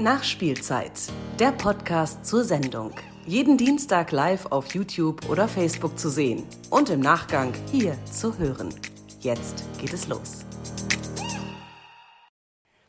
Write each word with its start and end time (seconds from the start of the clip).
Nachspielzeit, 0.00 0.92
der 1.40 1.50
Podcast 1.50 2.24
zur 2.24 2.44
Sendung. 2.44 2.92
Jeden 3.26 3.58
Dienstag 3.58 4.12
live 4.12 4.46
auf 4.52 4.72
YouTube 4.72 5.28
oder 5.28 5.48
Facebook 5.48 5.98
zu 5.98 6.08
sehen 6.08 6.46
und 6.70 6.88
im 6.88 7.00
Nachgang 7.00 7.52
hier 7.72 7.96
zu 8.04 8.38
hören. 8.38 8.72
Jetzt 9.18 9.64
geht 9.80 9.92
es 9.92 10.06
los. 10.06 10.46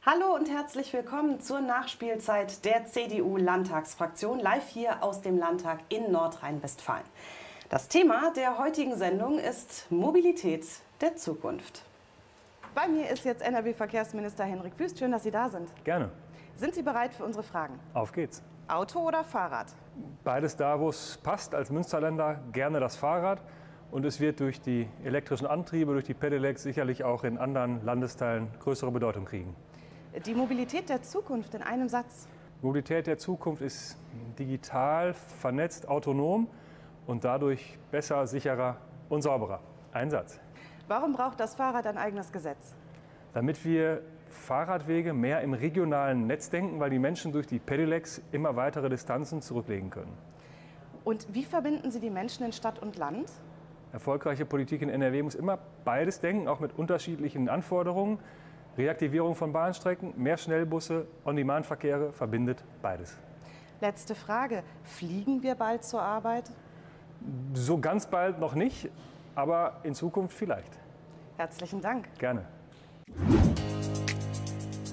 Hallo 0.05 0.35
und 0.35 0.51
herzlich 0.51 0.93
willkommen 0.93 1.41
zur 1.41 1.61
Nachspielzeit 1.61 2.63
der 2.63 2.85
CDU-Landtagsfraktion, 2.85 4.39
live 4.39 4.69
hier 4.69 5.01
aus 5.01 5.21
dem 5.21 5.39
Landtag 5.39 5.79
in 5.89 6.11
Nordrhein-Westfalen. 6.11 7.05
Das 7.69 7.87
Thema 7.87 8.31
der 8.35 8.59
heutigen 8.59 8.95
Sendung 8.95 9.39
ist 9.39 9.87
Mobilität 9.89 10.63
der 11.01 11.15
Zukunft. 11.15 11.81
Bei 12.75 12.87
mir 12.87 13.09
ist 13.09 13.25
jetzt 13.25 13.41
NRW-Verkehrsminister 13.41 14.43
Henrik 14.43 14.77
Wüst. 14.77 14.99
Schön, 14.99 15.11
dass 15.11 15.23
Sie 15.23 15.31
da 15.31 15.49
sind. 15.49 15.67
Gerne. 15.83 16.11
Sind 16.59 16.75
Sie 16.75 16.81
bereit 16.81 17.13
für 17.13 17.23
unsere 17.23 17.41
Fragen? 17.41 17.79
Auf 17.93 18.11
geht's. 18.11 18.43
Auto 18.67 18.99
oder 18.99 19.23
Fahrrad? 19.23 19.67
Beides 20.25 20.57
da, 20.57 20.77
wo 20.77 20.89
es 20.89 21.17
passt. 21.23 21.55
Als 21.55 21.69
Münsterländer 21.69 22.41
gerne 22.51 22.81
das 22.81 22.97
Fahrrad. 22.97 23.39
Und 23.91 24.03
es 24.03 24.19
wird 24.19 24.41
durch 24.41 24.59
die 24.59 24.89
elektrischen 25.05 25.47
Antriebe, 25.47 25.93
durch 25.93 26.03
die 26.03 26.13
Pedelecs 26.13 26.63
sicherlich 26.63 27.05
auch 27.05 27.23
in 27.23 27.37
anderen 27.37 27.81
Landesteilen 27.85 28.49
größere 28.59 28.91
Bedeutung 28.91 29.23
kriegen. 29.23 29.55
Die 30.25 30.33
Mobilität 30.33 30.89
der 30.89 31.01
Zukunft 31.01 31.53
in 31.53 31.61
einem 31.61 31.87
Satz. 31.87 32.27
Mobilität 32.61 33.07
der 33.07 33.17
Zukunft 33.17 33.61
ist 33.61 33.97
digital, 34.37 35.13
vernetzt, 35.13 35.87
autonom 35.87 36.49
und 37.07 37.23
dadurch 37.23 37.79
besser, 37.89 38.27
sicherer 38.27 38.75
und 39.07 39.21
sauberer. 39.21 39.61
Ein 39.93 40.09
Satz. 40.09 40.41
Warum 40.89 41.13
braucht 41.13 41.39
das 41.39 41.55
Fahrrad 41.55 41.87
ein 41.87 41.97
eigenes 41.97 42.33
Gesetz? 42.33 42.75
Damit 43.33 43.63
wir 43.63 44.01
Fahrradwege 44.29 45.13
mehr 45.13 45.41
im 45.41 45.53
regionalen 45.53 46.27
Netz 46.27 46.49
denken, 46.49 46.79
weil 46.79 46.89
die 46.89 46.99
Menschen 46.99 47.31
durch 47.31 47.47
die 47.47 47.59
Pedelecs 47.59 48.21
immer 48.31 48.55
weitere 48.55 48.89
Distanzen 48.89 49.41
zurücklegen 49.41 49.89
können. 49.89 50.13
Und 51.03 51.27
wie 51.33 51.43
verbinden 51.43 51.91
Sie 51.91 51.99
die 51.99 52.09
Menschen 52.09 52.45
in 52.45 52.51
Stadt 52.51 52.79
und 52.79 52.97
Land? 52.97 53.31
Erfolgreiche 53.91 54.45
Politik 54.45 54.81
in 54.81 54.89
NRW 54.89 55.23
muss 55.23 55.35
immer 55.35 55.57
beides 55.83 56.19
denken, 56.19 56.47
auch 56.47 56.59
mit 56.59 56.77
unterschiedlichen 56.77 57.49
Anforderungen. 57.49 58.19
Reaktivierung 58.77 59.35
von 59.35 59.51
Bahnstrecken, 59.51 60.13
mehr 60.15 60.37
Schnellbusse, 60.37 61.07
On-Demand-Verkehre 61.25 62.13
verbindet 62.13 62.63
beides. 62.81 63.17
Letzte 63.81 64.13
Frage. 64.13 64.63
Fliegen 64.83 65.41
wir 65.41 65.55
bald 65.55 65.83
zur 65.83 66.01
Arbeit? 66.01 66.51
So 67.53 67.79
ganz 67.79 68.05
bald 68.05 68.39
noch 68.39 68.53
nicht, 68.55 68.89
aber 69.35 69.79
in 69.83 69.95
Zukunft 69.95 70.37
vielleicht. 70.37 70.77
Herzlichen 71.37 71.81
Dank. 71.81 72.07
Gerne. 72.19 72.45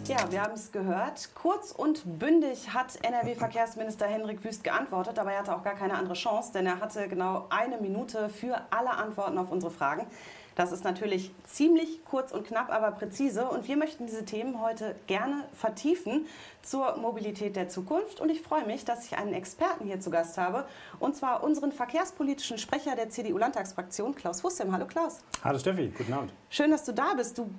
Ja, 0.09 0.31
wir 0.31 0.41
haben 0.41 0.55
es 0.55 0.71
gehört. 0.71 1.31
Kurz 1.35 1.73
und 1.73 2.21
bündig 2.21 2.73
hat 2.73 2.97
NRW-Verkehrsminister 3.05 4.07
Henrik 4.07 4.45
Wüst 4.45 4.63
geantwortet, 4.63 5.19
aber 5.19 5.33
er 5.33 5.41
hatte 5.41 5.57
auch 5.57 5.65
gar 5.65 5.75
keine 5.75 5.95
andere 5.95 6.15
Chance, 6.15 6.53
denn 6.53 6.65
er 6.65 6.79
hatte 6.79 7.09
genau 7.09 7.47
eine 7.51 7.79
Minute 7.79 8.29
für 8.29 8.61
alle 8.71 8.91
Antworten 8.91 9.37
auf 9.37 9.51
unsere 9.51 9.73
Fragen. 9.73 10.07
Das 10.55 10.71
ist 10.71 10.85
natürlich 10.85 11.33
ziemlich 11.43 12.05
kurz 12.05 12.31
und 12.31 12.47
knapp, 12.47 12.71
aber 12.71 12.93
präzise. 12.93 13.49
Und 13.49 13.67
wir 13.67 13.77
möchten 13.77 14.07
diese 14.07 14.25
Themen 14.25 14.63
heute 14.63 14.95
gerne 15.09 15.43
vertiefen 15.53 16.27
zur 16.63 16.97
Mobilität 16.99 17.57
der 17.57 17.69
Zukunft. 17.69 18.21
Und 18.21 18.31
ich 18.31 18.43
freue 18.43 18.65
mich, 18.65 18.85
dass 18.85 19.07
ich 19.07 19.19
einen 19.19 19.35
Experten 19.35 19.87
hier 19.87 19.99
zu 19.99 20.11
Gast 20.11 20.39
habe, 20.39 20.67
und 21.01 21.17
zwar 21.17 21.43
unseren 21.43 21.73
verkehrspolitischen 21.73 22.59
Sprecher 22.59 22.95
der 22.95 23.11
CDU-Landtagsfraktion, 23.11 24.15
Klaus 24.15 24.41
Fussem. 24.41 24.71
Hallo 24.73 24.87
Klaus. 24.87 25.19
Hallo 25.43 25.59
Steffi, 25.59 25.93
guten 25.99 26.13
Abend. 26.13 26.33
Schön, 26.49 26.71
dass 26.71 26.85
du 26.85 26.93
da 26.93 27.15
bist. 27.15 27.37
Du 27.39 27.51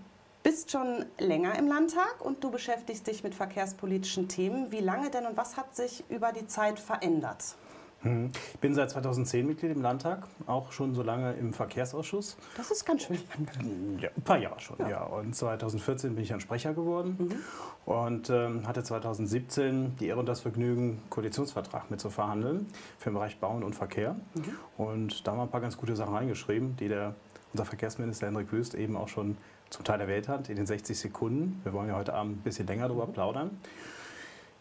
bist 0.48 0.72
schon 0.72 1.04
länger 1.20 1.60
im 1.60 1.68
Landtag 1.68 2.22
und 2.22 2.42
du 2.42 2.50
beschäftigst 2.50 3.06
dich 3.06 3.22
mit 3.22 3.36
verkehrspolitischen 3.36 4.30
Themen. 4.30 4.72
Wie 4.72 4.80
lange 4.80 5.10
denn 5.10 5.26
und 5.26 5.36
was 5.36 5.58
hat 5.58 5.76
sich 5.76 6.06
über 6.08 6.32
die 6.32 6.48
Zeit 6.48 6.80
verändert? 6.80 7.58
Hm. 8.04 8.32
Ich 8.54 8.60
bin 8.62 8.74
seit 8.74 8.90
2010 8.92 9.46
Mitglied 9.46 9.74
im 9.74 9.82
Landtag, 9.82 10.26
auch 10.46 10.72
schon 10.72 10.96
so 10.96 11.04
lange 11.04 11.34
im 11.34 11.52
Verkehrsausschuss. 11.52 12.38
Das 12.56 12.72
ist 12.72 12.86
ganz 12.86 13.04
schön 13.04 13.18
Ja, 14.00 14.08
ein 14.16 14.22
paar 14.22 14.38
Jahre 14.38 14.58
schon, 14.62 14.78
ja. 14.80 14.90
ja. 14.90 15.04
Und 15.04 15.36
2014 15.36 16.16
bin 16.16 16.24
ich 16.24 16.30
dann 16.30 16.40
Sprecher 16.40 16.74
geworden 16.74 17.18
mhm. 17.20 17.92
und 17.92 18.30
ähm, 18.30 18.66
hatte 18.66 18.84
2017 18.84 19.98
die 19.98 20.08
Ehre 20.08 20.22
und 20.22 20.28
das 20.28 20.40
Vergnügen, 20.40 21.04
Koalitionsvertrag 21.10 21.92
mit 21.92 22.00
zu 22.00 22.10
verhandeln 22.10 22.68
für 23.00 23.10
den 23.10 23.16
Bereich 23.16 23.38
Bauen 23.42 23.66
und 23.66 23.76
Verkehr. 23.76 24.16
Mhm. 24.36 24.44
Und 24.78 25.28
da 25.28 25.32
haben 25.32 25.40
wir 25.40 25.44
ein 25.44 25.52
paar 25.52 25.60
ganz 25.60 25.76
gute 25.76 25.98
Sachen 25.98 26.16
reingeschrieben, 26.16 26.78
die 26.78 26.88
der, 26.88 27.16
unser 27.52 27.66
Verkehrsminister 27.66 28.28
Hendrik 28.28 28.50
Wüst 28.54 28.76
eben 28.76 28.96
auch 28.96 29.10
schon 29.10 29.36
zum 29.70 29.86
Teil 29.86 30.00
erwähnt 30.02 30.28
hat, 30.28 30.50
in 30.50 30.56
den 30.56 30.66
60 30.66 30.98
Sekunden. 30.98 31.60
Wir 31.64 31.74
wollen 31.74 31.90
ja 31.90 31.96
heute 31.96 32.14
Abend 32.14 32.38
ein 32.38 32.42
bisschen 32.42 32.68
länger 32.68 32.88
darüber 32.88 33.08
plaudern. 33.08 33.52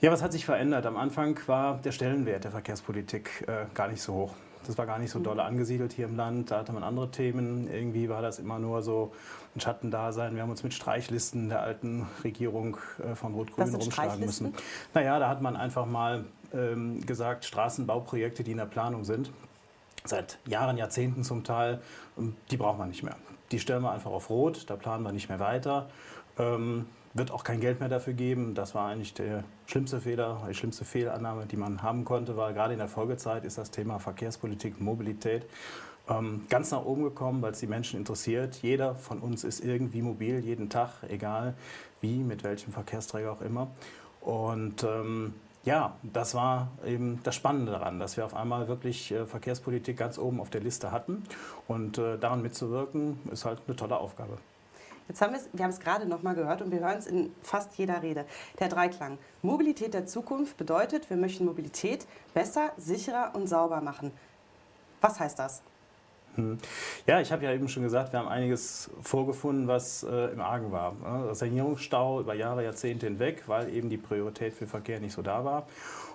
Ja, 0.00 0.12
was 0.12 0.22
hat 0.22 0.32
sich 0.32 0.44
verändert? 0.44 0.84
Am 0.84 0.96
Anfang 0.96 1.38
war 1.46 1.78
der 1.78 1.92
Stellenwert 1.92 2.44
der 2.44 2.50
Verkehrspolitik 2.50 3.44
äh, 3.46 3.64
gar 3.72 3.88
nicht 3.88 4.02
so 4.02 4.12
hoch. 4.12 4.34
Das 4.66 4.76
war 4.76 4.84
gar 4.84 4.98
nicht 4.98 5.10
so 5.10 5.20
doll 5.20 5.38
angesiedelt 5.40 5.92
hier 5.92 6.06
im 6.06 6.16
Land. 6.16 6.50
Da 6.50 6.58
hatte 6.58 6.72
man 6.72 6.82
andere 6.82 7.10
Themen. 7.10 7.70
Irgendwie 7.72 8.08
war 8.08 8.20
das 8.20 8.38
immer 8.38 8.58
nur 8.58 8.82
so 8.82 9.12
ein 9.54 9.60
Schattendasein. 9.60 10.34
Wir 10.34 10.42
haben 10.42 10.50
uns 10.50 10.64
mit 10.64 10.74
Streichlisten 10.74 11.48
der 11.48 11.62
alten 11.62 12.06
Regierung 12.24 12.76
äh, 13.02 13.14
von 13.14 13.32
Rot-Grün 13.32 13.74
rumschlagen 13.74 14.20
müssen. 14.24 14.54
Naja, 14.92 15.18
da 15.18 15.28
hat 15.28 15.40
man 15.40 15.56
einfach 15.56 15.86
mal 15.86 16.24
ähm, 16.52 17.00
gesagt, 17.06 17.44
Straßenbauprojekte, 17.44 18.44
die 18.44 18.50
in 18.50 18.58
der 18.58 18.66
Planung 18.66 19.04
sind, 19.04 19.30
seit 20.04 20.38
Jahren, 20.46 20.76
Jahrzehnten 20.76 21.22
zum 21.22 21.44
Teil, 21.44 21.80
die 22.50 22.56
braucht 22.56 22.78
man 22.78 22.88
nicht 22.88 23.02
mehr 23.02 23.16
die 23.52 23.58
stellen 23.58 23.82
wir 23.82 23.92
einfach 23.92 24.10
auf 24.10 24.30
Rot, 24.30 24.68
da 24.68 24.76
planen 24.76 25.02
wir 25.04 25.12
nicht 25.12 25.28
mehr 25.28 25.40
weiter. 25.40 25.88
Ähm, 26.38 26.86
wird 27.14 27.30
auch 27.30 27.44
kein 27.44 27.60
Geld 27.60 27.80
mehr 27.80 27.88
dafür 27.88 28.12
geben. 28.12 28.54
Das 28.54 28.74
war 28.74 28.88
eigentlich 28.88 29.14
der 29.14 29.42
schlimmste 29.66 30.00
Fehler, 30.00 30.42
die 30.48 30.54
schlimmste 30.54 30.84
Fehlannahme, 30.84 31.46
die 31.46 31.56
man 31.56 31.82
haben 31.82 32.04
konnte, 32.04 32.36
weil 32.36 32.52
gerade 32.52 32.74
in 32.74 32.78
der 32.78 32.88
Folgezeit 32.88 33.44
ist 33.44 33.56
das 33.56 33.70
Thema 33.70 33.98
Verkehrspolitik, 33.98 34.80
Mobilität 34.80 35.46
ähm, 36.08 36.42
ganz 36.48 36.70
nach 36.70 36.84
oben 36.84 37.04
gekommen, 37.04 37.42
weil 37.42 37.52
es 37.52 37.60
die 37.60 37.66
Menschen 37.66 37.98
interessiert. 37.98 38.56
Jeder 38.62 38.94
von 38.94 39.20
uns 39.20 39.44
ist 39.44 39.64
irgendwie 39.64 40.02
mobil, 40.02 40.40
jeden 40.40 40.68
Tag, 40.68 40.90
egal 41.08 41.54
wie, 42.00 42.18
mit 42.18 42.44
welchem 42.44 42.72
Verkehrsträger 42.72 43.32
auch 43.32 43.40
immer. 43.40 43.68
Und 44.20 44.84
ähm, 44.84 45.34
ja, 45.66 45.96
das 46.04 46.34
war 46.36 46.68
eben 46.84 47.20
das 47.24 47.34
Spannende 47.34 47.72
daran, 47.72 47.98
dass 47.98 48.16
wir 48.16 48.24
auf 48.24 48.34
einmal 48.34 48.68
wirklich 48.68 49.10
äh, 49.10 49.26
Verkehrspolitik 49.26 49.96
ganz 49.96 50.16
oben 50.16 50.40
auf 50.40 50.48
der 50.48 50.60
Liste 50.60 50.92
hatten. 50.92 51.24
Und 51.66 51.98
äh, 51.98 52.18
daran 52.18 52.40
mitzuwirken, 52.40 53.18
ist 53.32 53.44
halt 53.44 53.60
eine 53.66 53.74
tolle 53.74 53.98
Aufgabe. 53.98 54.38
Jetzt 55.08 55.20
haben 55.20 55.34
wir 55.52 55.64
haben 55.64 55.70
es 55.70 55.80
gerade 55.80 56.06
noch 56.06 56.22
mal 56.22 56.34
gehört 56.34 56.62
und 56.62 56.70
wir 56.70 56.80
hören 56.80 56.98
es 56.98 57.06
in 57.06 57.32
fast 57.42 57.76
jeder 57.78 58.02
Rede. 58.02 58.26
Der 58.60 58.68
Dreiklang. 58.68 59.18
Mobilität 59.42 59.92
der 59.92 60.06
Zukunft 60.06 60.56
bedeutet, 60.56 61.10
wir 61.10 61.16
möchten 61.16 61.44
Mobilität 61.44 62.06
besser, 62.32 62.70
sicherer 62.76 63.32
und 63.34 63.48
sauber 63.48 63.80
machen. 63.80 64.12
Was 65.00 65.18
heißt 65.18 65.38
das? 65.38 65.62
Hm. 66.36 66.58
Ja, 67.06 67.20
ich 67.20 67.32
habe 67.32 67.44
ja 67.44 67.52
eben 67.52 67.68
schon 67.68 67.82
gesagt, 67.82 68.12
wir 68.12 68.20
haben 68.20 68.28
einiges 68.28 68.90
vorgefunden, 69.02 69.68
was 69.68 70.02
äh, 70.04 70.32
im 70.32 70.40
Argen 70.40 70.70
war. 70.70 70.92
Ne? 70.92 71.34
Sanierungsstau 71.34 72.20
über 72.20 72.34
Jahre, 72.34 72.62
Jahrzehnte 72.62 73.06
hinweg, 73.06 73.44
weil 73.46 73.74
eben 73.74 73.90
die 73.90 73.96
Priorität 73.96 74.54
für 74.54 74.66
Verkehr 74.66 75.00
nicht 75.00 75.14
so 75.14 75.22
da 75.22 75.44
war. 75.44 75.66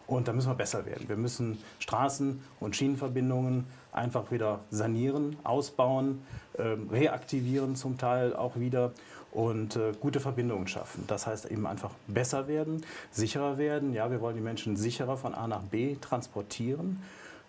Und 0.07 0.27
da 0.27 0.33
müssen 0.33 0.49
wir 0.49 0.55
besser 0.55 0.85
werden. 0.85 1.07
Wir 1.07 1.15
müssen 1.15 1.57
Straßen- 1.79 2.39
und 2.59 2.75
Schienenverbindungen 2.75 3.65
einfach 3.91 4.31
wieder 4.31 4.59
sanieren, 4.69 5.37
ausbauen, 5.43 6.21
äh, 6.57 6.75
reaktivieren 6.91 7.75
zum 7.75 7.97
Teil 7.97 8.35
auch 8.35 8.57
wieder 8.57 8.91
und 9.31 9.77
äh, 9.77 9.93
gute 9.99 10.19
Verbindungen 10.19 10.67
schaffen. 10.67 11.05
Das 11.07 11.27
heißt 11.27 11.45
eben 11.45 11.65
einfach 11.65 11.91
besser 12.07 12.47
werden, 12.47 12.85
sicherer 13.11 13.57
werden. 13.57 13.93
Ja, 13.93 14.11
wir 14.11 14.21
wollen 14.21 14.35
die 14.35 14.41
Menschen 14.41 14.75
sicherer 14.75 15.17
von 15.17 15.33
A 15.33 15.47
nach 15.47 15.61
B 15.61 15.95
transportieren. 16.01 17.01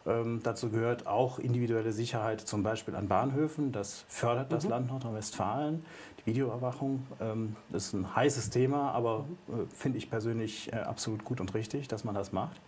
Ähm, 0.06 0.40
dazu 0.42 0.70
gehört 0.70 1.06
auch 1.06 1.38
individuelle 1.38 1.92
Sicherheit, 1.92 2.40
zum 2.40 2.62
Beispiel 2.62 2.96
an 2.96 3.08
Bahnhöfen. 3.08 3.72
Das 3.72 4.04
fördert 4.08 4.52
das 4.52 4.64
mhm. 4.64 4.70
Land 4.70 4.88
Nordrhein-Westfalen. 4.88 5.84
Die 6.20 6.26
Videoüberwachung 6.26 7.06
ähm, 7.20 7.56
ist 7.72 7.92
ein 7.92 8.14
heißes 8.14 8.50
Thema, 8.50 8.92
aber 8.92 9.26
äh, 9.48 9.66
finde 9.74 9.98
ich 9.98 10.10
persönlich 10.10 10.72
äh, 10.72 10.76
absolut 10.76 11.24
gut 11.24 11.40
und 11.40 11.54
richtig, 11.54 11.88
dass 11.88 12.04
man 12.04 12.14
das 12.14 12.32
macht. 12.32 12.60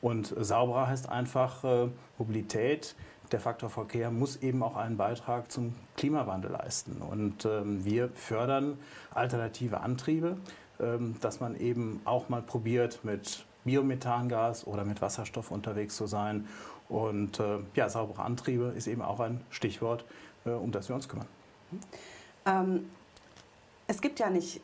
Und 0.00 0.34
sauberer 0.38 0.88
heißt 0.88 1.08
einfach 1.08 1.64
äh, 1.64 1.88
Mobilität. 2.18 2.94
Der 3.32 3.40
Faktor 3.40 3.70
Verkehr 3.70 4.10
muss 4.10 4.36
eben 4.36 4.62
auch 4.62 4.76
einen 4.76 4.96
Beitrag 4.96 5.50
zum 5.50 5.74
Klimawandel 5.96 6.50
leisten. 6.50 7.00
Und 7.00 7.46
ähm, 7.46 7.84
wir 7.84 8.10
fördern 8.10 8.78
alternative 9.14 9.80
Antriebe, 9.80 10.36
ähm, 10.78 11.16
dass 11.20 11.40
man 11.40 11.56
eben 11.56 12.00
auch 12.04 12.28
mal 12.28 12.42
probiert 12.42 13.00
mit 13.02 13.46
Biomethangas 13.64 14.66
oder 14.66 14.84
mit 14.84 15.00
Wasserstoff 15.00 15.50
unterwegs 15.50 15.96
zu 15.96 16.06
sein. 16.06 16.46
Und 16.88 17.40
äh, 17.40 17.58
ja, 17.74 17.88
saubere 17.88 18.22
Antriebe 18.22 18.72
ist 18.76 18.86
eben 18.86 19.02
auch 19.02 19.20
ein 19.20 19.40
Stichwort, 19.50 20.04
äh, 20.44 20.50
um 20.50 20.70
das 20.70 20.88
wir 20.88 20.96
uns 20.96 21.08
kümmern. 21.08 21.26
Ähm, 22.46 22.90
es 23.86 24.00
gibt 24.00 24.18
ja 24.18 24.30
nicht 24.30 24.60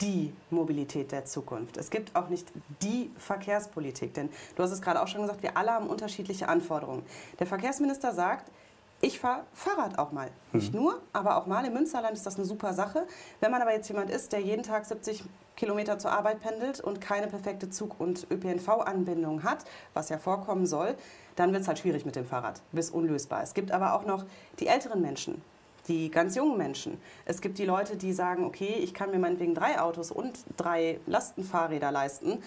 die 0.00 0.32
Mobilität 0.50 1.12
der 1.12 1.24
Zukunft. 1.24 1.76
Es 1.76 1.90
gibt 1.90 2.16
auch 2.16 2.28
nicht 2.28 2.46
die 2.82 3.10
Verkehrspolitik, 3.16 4.14
denn 4.14 4.28
du 4.56 4.62
hast 4.62 4.72
es 4.72 4.82
gerade 4.82 5.00
auch 5.00 5.08
schon 5.08 5.22
gesagt, 5.22 5.42
wir 5.42 5.56
alle 5.56 5.70
haben 5.70 5.86
unterschiedliche 5.86 6.48
Anforderungen. 6.48 7.02
Der 7.38 7.46
Verkehrsminister 7.46 8.12
sagt, 8.12 8.50
ich 9.00 9.18
fahre 9.18 9.44
Fahrrad 9.54 9.98
auch 9.98 10.12
mal. 10.12 10.30
Nicht 10.52 10.74
mhm. 10.74 10.80
nur, 10.80 11.02
aber 11.12 11.36
auch 11.36 11.46
mal. 11.46 11.64
Im 11.64 11.72
Münsterland 11.72 12.14
ist 12.14 12.26
das 12.26 12.36
eine 12.36 12.44
super 12.44 12.74
Sache. 12.74 13.06
Wenn 13.40 13.50
man 13.50 13.62
aber 13.62 13.72
jetzt 13.72 13.88
jemand 13.88 14.10
ist, 14.10 14.32
der 14.32 14.40
jeden 14.40 14.62
Tag 14.62 14.84
70 14.84 15.24
Kilometer 15.56 15.98
zur 15.98 16.12
Arbeit 16.12 16.40
pendelt 16.40 16.80
und 16.80 17.00
keine 17.00 17.26
perfekte 17.26 17.70
Zug- 17.70 17.98
und 17.98 18.26
ÖPNV-Anbindung 18.30 19.42
hat, 19.42 19.64
was 19.94 20.08
ja 20.08 20.18
vorkommen 20.18 20.66
soll, 20.66 20.94
dann 21.36 21.52
wird 21.52 21.62
es 21.62 21.68
halt 21.68 21.78
schwierig 21.78 22.04
mit 22.04 22.16
dem 22.16 22.26
Fahrrad, 22.26 22.60
bis 22.72 22.90
unlösbar. 22.90 23.42
Es 23.42 23.54
gibt 23.54 23.72
aber 23.72 23.94
auch 23.94 24.04
noch 24.04 24.24
die 24.58 24.66
älteren 24.66 25.00
Menschen, 25.00 25.42
die 25.88 26.10
ganz 26.10 26.34
jungen 26.34 26.58
Menschen. 26.58 27.00
Es 27.24 27.40
gibt 27.40 27.58
die 27.58 27.64
Leute, 27.64 27.96
die 27.96 28.12
sagen, 28.12 28.44
okay, 28.44 28.74
ich 28.82 28.94
kann 28.94 29.10
mir 29.10 29.18
meinetwegen 29.18 29.54
drei 29.54 29.80
Autos 29.80 30.10
und 30.10 30.38
drei 30.56 31.00
Lastenfahrräder 31.06 31.90
leisten. 31.90 32.42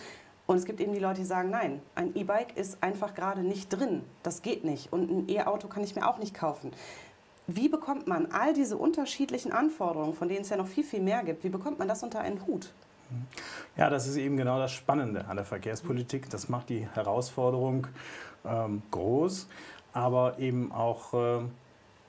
Und 0.53 0.59
es 0.59 0.65
gibt 0.65 0.79
eben 0.81 0.93
die 0.93 0.99
Leute, 0.99 1.21
die 1.21 1.25
sagen, 1.25 1.49
nein, 1.49 1.81
ein 1.95 2.15
E-Bike 2.15 2.55
ist 2.55 2.83
einfach 2.83 3.15
gerade 3.15 3.41
nicht 3.41 3.69
drin. 3.69 4.03
Das 4.21 4.43
geht 4.43 4.63
nicht. 4.63 4.93
Und 4.93 5.09
ein 5.09 5.27
E-Auto 5.27 5.67
kann 5.67 5.83
ich 5.83 5.95
mir 5.95 6.07
auch 6.07 6.19
nicht 6.19 6.35
kaufen. 6.35 6.69
Wie 7.47 7.69
bekommt 7.69 8.05
man 8.05 8.27
all 8.31 8.53
diese 8.53 8.77
unterschiedlichen 8.77 9.51
Anforderungen, 9.51 10.13
von 10.13 10.29
denen 10.29 10.41
es 10.41 10.49
ja 10.49 10.57
noch 10.57 10.67
viel, 10.67 10.83
viel 10.83 11.01
mehr 11.01 11.23
gibt, 11.23 11.43
wie 11.43 11.49
bekommt 11.49 11.79
man 11.79 11.87
das 11.87 12.03
unter 12.03 12.19
einen 12.19 12.45
Hut? 12.45 12.71
Ja, 13.77 13.89
das 13.89 14.05
ist 14.05 14.15
eben 14.15 14.37
genau 14.37 14.59
das 14.59 14.71
Spannende 14.71 15.25
an 15.25 15.37
der 15.37 15.45
Verkehrspolitik. 15.45 16.29
Das 16.29 16.49
macht 16.49 16.69
die 16.69 16.87
Herausforderung 16.87 17.87
ähm, 18.45 18.83
groß, 18.91 19.47
aber 19.91 20.37
eben 20.37 20.71
auch 20.71 21.15
äh, 21.15 21.41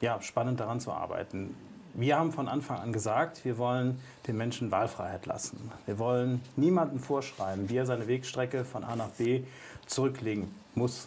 ja, 0.03 0.21
spannend 0.21 0.61
daran 0.61 0.81
zu 0.81 0.93
arbeiten. 0.93 1.57
Wir 1.97 2.19
haben 2.19 2.33
von 2.33 2.49
Anfang 2.49 2.79
an 2.81 2.93
gesagt, 2.93 3.45
wir 3.45 3.57
wollen 3.57 4.01
den 4.27 4.37
Menschen 4.37 4.73
Wahlfreiheit 4.73 5.27
lassen. 5.27 5.71
Wir 5.87 6.01
wollen 6.01 6.41
niemandem 6.57 6.99
vorschreiben, 6.99 7.71
wie 7.71 7.77
er 7.77 7.87
seine 7.87 8.09
Wegstrecke 8.09 8.65
von 8.65 8.83
A 8.83 8.97
nach 8.97 9.11
B 9.11 9.43
zurücklegen 9.87 10.53
muss. 10.75 11.07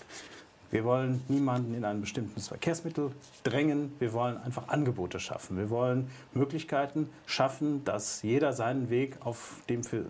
Wir 0.71 0.85
wollen 0.85 1.21
niemanden 1.27 1.73
in 1.73 1.83
ein 1.83 1.99
bestimmtes 1.99 2.47
Verkehrsmittel 2.47 3.11
drängen. 3.43 3.93
Wir 3.99 4.13
wollen 4.13 4.37
einfach 4.37 4.69
Angebote 4.69 5.19
schaffen. 5.19 5.57
Wir 5.57 5.69
wollen 5.69 6.09
Möglichkeiten 6.33 7.09
schaffen, 7.25 7.83
dass 7.83 8.21
jeder 8.21 8.53
seinen 8.53 8.89
Weg 8.89 9.17
auf 9.25 9.61
dem 9.67 9.83
für, 9.83 10.05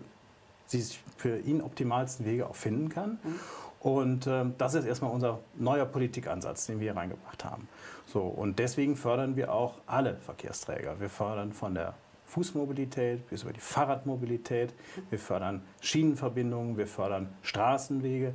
für 1.16 1.38
ihn 1.38 1.60
optimalsten 1.60 2.24
Wege 2.24 2.46
auch 2.46 2.56
finden 2.56 2.88
kann. 2.88 3.18
Mhm. 3.24 3.40
Und 3.80 4.26
äh, 4.26 4.44
das 4.56 4.74
ist 4.74 4.84
erstmal 4.84 5.12
unser 5.12 5.38
neuer 5.56 5.86
Politikansatz, 5.86 6.66
den 6.66 6.80
wir 6.80 6.92
hier 6.92 6.96
reingebracht 6.96 7.44
haben. 7.44 7.68
So, 8.06 8.20
und 8.20 8.58
deswegen 8.58 8.96
fördern 8.96 9.36
wir 9.36 9.52
auch 9.52 9.74
alle 9.86 10.16
Verkehrsträger. 10.16 10.98
Wir 10.98 11.10
fördern 11.10 11.52
von 11.52 11.74
der 11.74 11.94
Fußmobilität 12.26 13.28
bis 13.28 13.42
über 13.42 13.52
die 13.52 13.60
Fahrradmobilität. 13.60 14.74
Wir 15.10 15.18
fördern 15.18 15.62
Schienenverbindungen, 15.80 16.76
wir 16.76 16.86
fördern 16.86 17.28
Straßenwege 17.42 18.34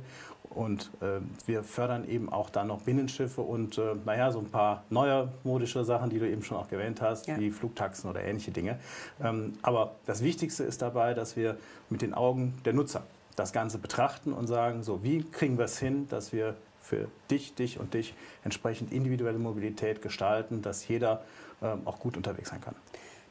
und 0.50 0.90
äh, 1.00 1.20
wir 1.46 1.62
fördern 1.62 2.08
eben 2.08 2.28
auch 2.28 2.50
dann 2.50 2.68
noch 2.68 2.82
Binnenschiffe 2.82 3.40
und 3.40 3.78
äh, 3.78 3.94
naja, 4.04 4.30
so 4.30 4.40
ein 4.40 4.50
paar 4.50 4.84
neue 4.90 5.32
modische 5.42 5.84
Sachen, 5.84 6.10
die 6.10 6.18
du 6.18 6.28
eben 6.28 6.42
schon 6.42 6.56
auch 6.56 6.70
erwähnt 6.70 7.00
hast, 7.00 7.26
ja. 7.26 7.38
wie 7.38 7.50
Flugtaxen 7.50 8.10
oder 8.10 8.22
ähnliche 8.22 8.50
Dinge. 8.50 8.78
Ähm, 9.22 9.54
aber 9.62 9.96
das 10.06 10.22
Wichtigste 10.22 10.64
ist 10.64 10.82
dabei, 10.82 11.14
dass 11.14 11.36
wir 11.36 11.56
mit 11.88 12.02
den 12.02 12.14
Augen 12.14 12.54
der 12.64 12.72
Nutzer 12.72 13.02
das 13.36 13.52
Ganze 13.52 13.78
betrachten 13.78 14.32
und 14.32 14.46
sagen, 14.46 14.82
so 14.82 15.02
wie 15.02 15.22
kriegen 15.22 15.58
wir 15.58 15.64
es 15.64 15.78
hin, 15.78 16.08
dass 16.08 16.32
wir 16.32 16.56
für 16.80 17.08
dich, 17.30 17.54
dich 17.54 17.80
und 17.80 17.94
dich 17.94 18.14
entsprechend 18.44 18.92
individuelle 18.92 19.38
Mobilität 19.38 20.02
gestalten, 20.02 20.62
dass 20.62 20.86
jeder 20.86 21.22
ähm, 21.62 21.82
auch 21.86 21.98
gut 21.98 22.16
unterwegs 22.16 22.50
sein 22.50 22.60
kann. 22.60 22.74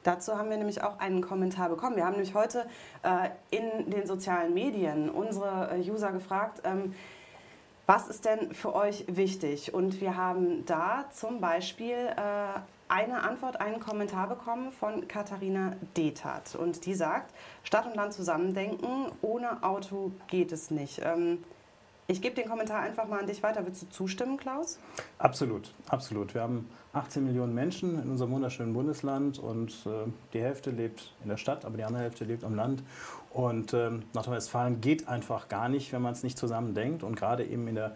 Dazu 0.04 0.38
haben 0.38 0.50
wir 0.50 0.58
nämlich 0.58 0.84
auch 0.84 1.00
einen 1.00 1.22
Kommentar 1.22 1.70
bekommen. 1.70 1.96
Wir 1.96 2.06
haben 2.06 2.14
nämlich 2.14 2.34
heute 2.34 2.66
äh, 3.04 3.30
in 3.52 3.90
den 3.90 4.06
sozialen 4.06 4.54
Medien 4.54 5.10
unsere 5.10 5.72
äh, 5.72 5.90
User 5.90 6.12
gefragt, 6.12 6.62
ähm, 6.66 6.94
was 7.86 8.08
ist 8.08 8.26
denn 8.26 8.54
für 8.54 8.74
euch 8.76 9.06
wichtig? 9.08 9.74
Und 9.74 10.00
wir 10.00 10.16
haben 10.16 10.66
da 10.66 11.06
zum 11.12 11.42
Beispiel 11.42 11.96
äh, 11.96 12.60
eine 12.94 13.24
Antwort, 13.24 13.60
einen 13.60 13.80
Kommentar 13.80 14.30
bekommen 14.30 14.72
von 14.72 15.08
Katharina 15.08 15.74
Dethat. 15.98 16.56
Und 16.56 16.86
die 16.86 16.94
sagt, 16.94 17.34
Stadt 17.64 17.88
und 17.88 17.96
Land 17.96 18.14
zusammendenken, 18.14 19.08
ohne 19.24 19.64
Auto 19.64 20.12
geht 20.28 20.52
es 20.52 20.70
nicht. 20.70 21.02
Ähm, 21.04 21.40
ich 22.06 22.22
gebe 22.22 22.36
den 22.36 22.48
Kommentar 22.48 22.82
einfach 22.82 23.08
mal 23.08 23.20
an 23.20 23.26
dich 23.26 23.42
weiter. 23.42 23.66
Würdest 23.66 23.82
du 23.82 23.90
zustimmen, 23.90 24.38
Klaus? 24.38 24.78
Absolut, 25.18 25.74
absolut. 25.88 26.36
Wir 26.36 26.42
haben 26.42 26.70
18 26.92 27.24
Millionen 27.24 27.56
Menschen 27.56 28.00
in 28.00 28.12
unserem 28.12 28.32
wunderschönen 28.32 28.74
Bundesland 28.74 29.40
und 29.40 29.72
äh, 29.88 30.12
die 30.34 30.42
Hälfte 30.42 30.70
lebt 30.70 31.14
in 31.24 31.30
der 31.30 31.38
Stadt, 31.38 31.66
aber 31.66 31.78
die 31.78 31.84
andere 31.84 32.04
Hälfte 32.04 32.26
lebt 32.26 32.44
am 32.44 32.54
Land. 32.54 32.84
Und 33.32 33.74
äh, 33.74 33.90
Nordrhein-Westfalen 34.14 34.82
geht 34.82 35.08
einfach 35.08 35.48
gar 35.48 35.68
nicht, 35.68 35.94
wenn 35.94 36.04
man 36.04 36.14
es 36.14 36.22
nicht 36.22 36.38
zusammen 36.38 36.76
denkt. 36.76 37.02
Und 37.02 37.16
gerade 37.16 37.44
eben 37.44 37.68
in 37.68 37.74
der 37.74 37.96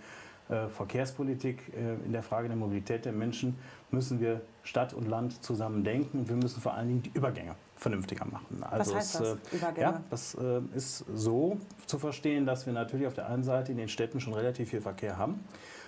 Verkehrspolitik, 0.69 1.73
äh, 1.75 2.05
in 2.05 2.11
der 2.13 2.23
Frage 2.23 2.47
der 2.47 2.57
Mobilität 2.57 3.05
der 3.05 3.11
Menschen 3.11 3.57
müssen 3.91 4.19
wir 4.19 4.41
Stadt 4.63 4.93
und 4.93 5.07
Land 5.07 5.43
zusammen 5.43 5.83
denken. 5.83 6.19
Und 6.19 6.29
wir 6.29 6.35
müssen 6.35 6.61
vor 6.61 6.73
allen 6.73 6.87
Dingen 6.87 7.03
die 7.03 7.11
Übergänge 7.13 7.55
vernünftiger 7.75 8.25
machen. 8.25 8.63
Also 8.63 8.91
Was 8.91 8.97
heißt 8.97 9.15
es, 9.15 9.19
das? 9.19 9.53
Äh, 9.53 9.55
Übergänge? 9.57 9.81
Ja, 9.81 10.03
das 10.09 10.35
äh, 10.35 10.61
ist 10.75 11.05
so 11.13 11.57
zu 11.85 11.99
verstehen, 11.99 12.45
dass 12.45 12.65
wir 12.65 12.73
natürlich 12.73 13.07
auf 13.07 13.13
der 13.13 13.29
einen 13.29 13.43
Seite 13.43 13.71
in 13.71 13.77
den 13.77 13.89
Städten 13.89 14.19
schon 14.19 14.33
relativ 14.33 14.69
viel 14.69 14.81
Verkehr 14.81 15.17
haben. 15.17 15.43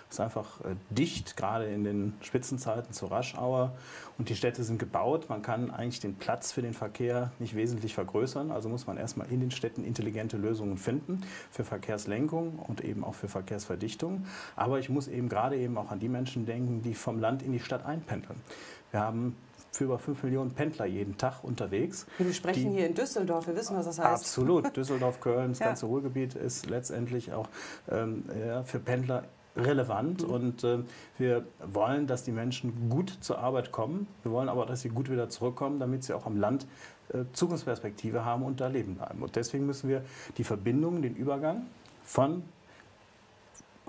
Es 0.09 0.15
ist 0.15 0.21
einfach 0.21 0.61
äh, 0.61 0.75
dicht, 0.89 1.37
gerade 1.37 1.65
in 1.65 1.83
den 1.83 2.13
Spitzenzeiten 2.21 2.93
zur 2.93 3.11
Raschauer. 3.11 3.73
Und 4.17 4.29
die 4.29 4.35
Städte 4.35 4.63
sind 4.63 4.79
gebaut. 4.79 5.29
Man 5.29 5.43
kann 5.43 5.69
eigentlich 5.69 5.99
den 5.99 6.15
Platz 6.15 6.51
für 6.51 6.63
den 6.63 6.73
Verkehr 6.73 7.31
nicht 7.37 7.55
wesentlich 7.55 7.93
vergrößern. 7.93 8.49
Also 8.49 8.69
muss 8.69 8.87
man 8.87 8.97
erstmal 8.97 9.31
in 9.31 9.39
den 9.39 9.51
Städten 9.51 9.83
intelligente 9.83 10.37
Lösungen 10.37 10.77
finden 10.77 11.21
für 11.51 11.63
Verkehrslenkung 11.63 12.57
und 12.57 12.83
eben 12.83 13.03
auch 13.03 13.13
für 13.13 13.27
Verkehrsverdichtung. 13.27 14.25
Aber 14.55 14.79
ich 14.79 14.89
muss 14.89 15.07
eben 15.07 15.29
gerade 15.29 15.57
eben 15.57 15.77
auch 15.77 15.91
an 15.91 15.99
die 15.99 16.09
Menschen 16.09 16.47
denken, 16.47 16.81
die 16.81 16.95
vom 16.95 17.19
Land 17.19 17.43
in 17.43 17.51
die 17.51 17.59
Stadt 17.59 17.85
einpendeln. 17.85 18.41
Wir 18.89 19.01
haben 19.01 19.35
für 19.71 19.83
über 19.83 19.99
5 19.99 20.23
Millionen 20.23 20.51
Pendler 20.51 20.85
jeden 20.85 21.17
Tag 21.17 21.43
unterwegs. 21.43 22.07
Wir 22.17 22.33
sprechen 22.33 22.71
hier 22.71 22.87
in 22.87 22.95
Düsseldorf, 22.95 23.45
wir 23.45 23.55
wissen, 23.55 23.77
was 23.77 23.85
das 23.85 23.99
heißt. 23.99 24.23
Absolut. 24.23 24.75
Düsseldorf, 24.75 25.19
Köln, 25.19 25.49
das 25.49 25.59
ja. 25.59 25.67
ganze 25.67 25.85
Ruhrgebiet 25.85 26.33
ist 26.33 26.67
letztendlich 26.67 27.31
auch 27.33 27.47
ähm, 27.89 28.25
ja, 28.47 28.63
für 28.63 28.79
Pendler 28.79 29.25
relevant 29.59 30.27
mhm. 30.27 30.33
und 30.33 30.63
äh, 30.63 30.79
wir 31.17 31.45
wollen, 31.65 32.07
dass 32.07 32.23
die 32.23 32.31
Menschen 32.31 32.89
gut 32.89 33.17
zur 33.21 33.39
Arbeit 33.39 33.71
kommen. 33.71 34.07
Wir 34.23 34.31
wollen 34.31 34.49
aber, 34.49 34.65
dass 34.65 34.81
sie 34.81 34.89
gut 34.89 35.09
wieder 35.09 35.29
zurückkommen, 35.29 35.79
damit 35.79 36.03
sie 36.03 36.13
auch 36.13 36.25
am 36.25 36.37
Land 36.37 36.65
äh, 37.13 37.23
Zukunftsperspektive 37.33 38.25
haben 38.25 38.43
und 38.43 38.61
da 38.61 38.67
leben 38.67 38.95
bleiben. 38.95 39.21
Und 39.21 39.35
deswegen 39.35 39.65
müssen 39.65 39.89
wir 39.89 40.03
die 40.37 40.43
Verbindung, 40.43 41.01
den 41.01 41.15
Übergang 41.15 41.65
von 42.03 42.43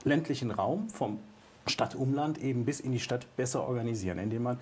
ländlichen 0.05 0.51
Raum, 0.51 0.89
vom 0.89 1.19
Stadtumland 1.67 2.39
eben 2.39 2.65
bis 2.65 2.81
in 2.81 2.93
die 2.93 3.01
Stadt 3.01 3.27
besser 3.37 3.63
organisieren, 3.67 4.19
indem 4.19 4.43
man 4.45 4.59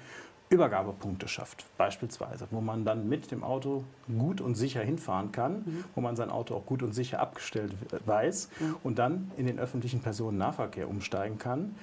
Übergabepunkte 0.51 1.29
schafft, 1.29 1.67
beispielsweise, 1.77 2.47
wo 2.51 2.61
man 2.61 2.85
dann 2.85 3.09
mit 3.09 3.31
dem 3.31 3.45
Auto 3.45 3.85
gut 4.19 4.41
und 4.41 4.55
sicher 4.55 4.81
hinfahren 4.81 5.31
kann, 5.31 5.65
mhm. 5.65 5.85
wo 5.95 6.01
man 6.01 6.17
sein 6.17 6.31
Auto 6.31 6.55
auch 6.55 6.65
gut 6.65 6.83
und 6.83 6.93
sicher 6.93 7.21
abgestellt 7.21 7.73
weiß 8.07 8.49
mhm. 8.61 8.77
und 8.83 8.99
dann 8.99 9.31
in 9.37 9.47
den 9.47 9.59
öffentlichen 9.59 10.01
Personennahverkehr 10.01 10.89
umsteigen 10.89 11.39
kann 11.39 11.75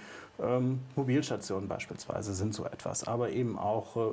ähm, 0.42 0.82
Mobilstationen 0.96 1.70
beispielsweise 1.70 2.34
sind 2.34 2.54
so 2.54 2.66
etwas, 2.66 3.06
aber 3.06 3.30
eben 3.30 3.58
auch 3.58 3.96
äh, 3.96 4.10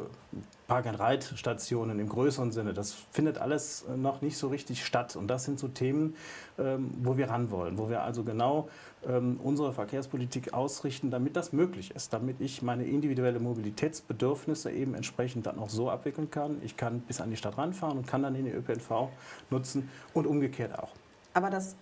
Park-and-Ride-Stationen 0.69 1.99
im 1.99 2.09
größeren 2.09 2.53
Sinne. 2.53 2.73
Das 2.73 2.95
findet 3.11 3.39
alles 3.39 3.85
äh, 3.89 3.97
noch 3.97 4.23
nicht 4.23 4.39
so 4.39 4.49
richtig 4.49 4.85
statt. 4.85 5.17
Und 5.17 5.29
das 5.29 5.45
sind 5.45 5.59
so 5.59 5.69
Themen, 5.69 6.15
ähm, 6.59 6.93
wo 7.03 7.17
wir 7.17 7.29
ran 7.29 7.51
wollen, 7.51 7.77
wo 7.77 7.91
wir 7.91 8.03
also 8.03 8.23
genau 8.23 8.69
ähm, 9.07 9.41
unsere 9.43 9.73
Verkehrspolitik 9.73 10.53
ausrichten, 10.53 11.11
damit 11.11 11.37
das 11.37 11.53
möglich 11.53 11.95
ist, 11.95 12.13
damit 12.13 12.41
ich 12.41 12.63
meine 12.63 12.85
individuelle 12.85 13.41
Mobilitätsbedürfnisse 13.41 14.71
eben 14.71 14.95
entsprechend 14.95 15.47
dann 15.47 15.59
auch 15.59 15.71
so 15.71 15.91
abwickeln 15.91 16.31
kann. 16.31 16.61
Ich 16.65 16.77
kann 16.77 17.01
bis 17.01 17.21
an 17.21 17.31
die 17.31 17.37
Stadt 17.37 17.59
ranfahren 17.59 17.99
und 17.99 18.07
kann 18.07 18.23
dann 18.23 18.35
den 18.35 18.47
ÖPNV 18.47 19.09
nutzen 19.51 19.89
und 20.15 20.27
umgekehrt 20.27 20.79
auch. 20.79 20.91
Aber 21.35 21.51
das 21.51 21.77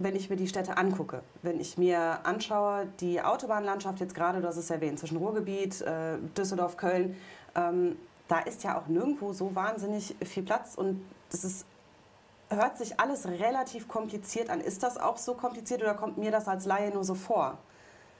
wenn 0.00 0.16
ich 0.16 0.30
mir 0.30 0.36
die 0.36 0.48
Städte 0.48 0.78
angucke, 0.78 1.22
wenn 1.42 1.60
ich 1.60 1.76
mir 1.76 2.20
anschaue, 2.24 2.88
die 3.00 3.20
Autobahnlandschaft 3.20 4.00
jetzt 4.00 4.14
gerade, 4.14 4.40
du 4.40 4.48
hast 4.48 4.56
es 4.56 4.70
erwähnt, 4.70 4.98
zwischen 4.98 5.18
Ruhrgebiet, 5.18 5.82
äh, 5.82 6.16
Düsseldorf, 6.36 6.78
Köln, 6.78 7.16
ähm, 7.54 7.96
da 8.26 8.38
ist 8.38 8.64
ja 8.64 8.78
auch 8.78 8.86
nirgendwo 8.86 9.32
so 9.32 9.54
wahnsinnig 9.54 10.16
viel 10.24 10.42
Platz 10.42 10.74
und 10.74 11.02
das 11.30 11.44
ist, 11.44 11.66
hört 12.50 12.76
sich 12.76 13.00
alles 13.00 13.26
relativ 13.26 13.88
kompliziert 13.88 14.50
an. 14.50 14.60
Ist 14.60 14.82
das 14.82 14.98
auch 14.98 15.16
so 15.16 15.34
kompliziert 15.34 15.82
oder 15.82 15.94
kommt 15.94 16.18
mir 16.18 16.30
das 16.30 16.48
als 16.48 16.66
Laie 16.66 16.90
nur 16.90 17.04
so 17.04 17.14
vor? 17.14 17.58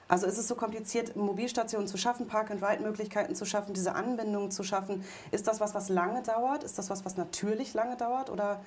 Also 0.08 0.26
ist 0.26 0.38
es 0.38 0.48
so 0.48 0.56
kompliziert, 0.56 1.14
Mobilstationen 1.14 1.86
zu 1.86 1.96
schaffen, 1.96 2.26
Park-and-Ride-Möglichkeiten 2.26 3.36
zu 3.36 3.44
schaffen, 3.44 3.74
diese 3.74 3.94
Anbindungen 3.94 4.50
zu 4.50 4.64
schaffen? 4.64 5.04
Ist 5.30 5.46
das 5.46 5.60
was, 5.60 5.74
was 5.74 5.88
lange 5.88 6.22
dauert? 6.22 6.64
Ist 6.64 6.78
das 6.78 6.90
was, 6.90 7.04
was 7.04 7.16
natürlich 7.16 7.74
lange 7.74 7.96
dauert? 7.96 8.28
Oder 8.28 8.60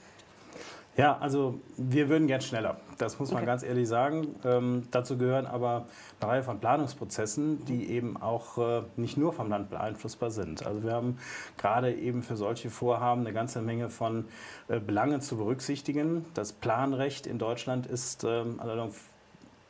ja, 0.95 1.17
also 1.17 1.59
wir 1.77 2.07
würden 2.09 2.27
gern 2.27 2.41
schneller. 2.41 2.77
Das 2.99 3.19
muss 3.19 3.31
man 3.31 3.39
okay. 3.39 3.47
ganz 3.47 3.63
ehrlich 3.63 3.87
sagen. 3.87 4.35
Ähm, 4.45 4.83
dazu 4.91 5.17
gehören 5.17 5.47
aber 5.47 5.87
eine 6.19 6.31
Reihe 6.31 6.43
von 6.43 6.59
Planungsprozessen, 6.59 7.65
die 7.65 7.89
eben 7.89 8.15
auch 8.15 8.57
äh, 8.57 8.83
nicht 8.95 9.17
nur 9.17 9.33
vom 9.33 9.49
Land 9.49 9.71
beeinflussbar 9.71 10.29
sind. 10.29 10.65
Also 10.65 10.83
wir 10.83 10.93
haben 10.93 11.17
gerade 11.57 11.93
eben 11.93 12.21
für 12.21 12.35
solche 12.35 12.69
Vorhaben 12.69 13.21
eine 13.21 13.33
ganze 13.33 13.61
Menge 13.61 13.89
von 13.89 14.25
äh, 14.67 14.79
Belangen 14.79 15.21
zu 15.21 15.37
berücksichtigen. 15.37 16.25
Das 16.35 16.53
Planrecht 16.53 17.25
in 17.25 17.39
Deutschland 17.39 17.87
ist 17.87 18.23
ähm, 18.23 18.59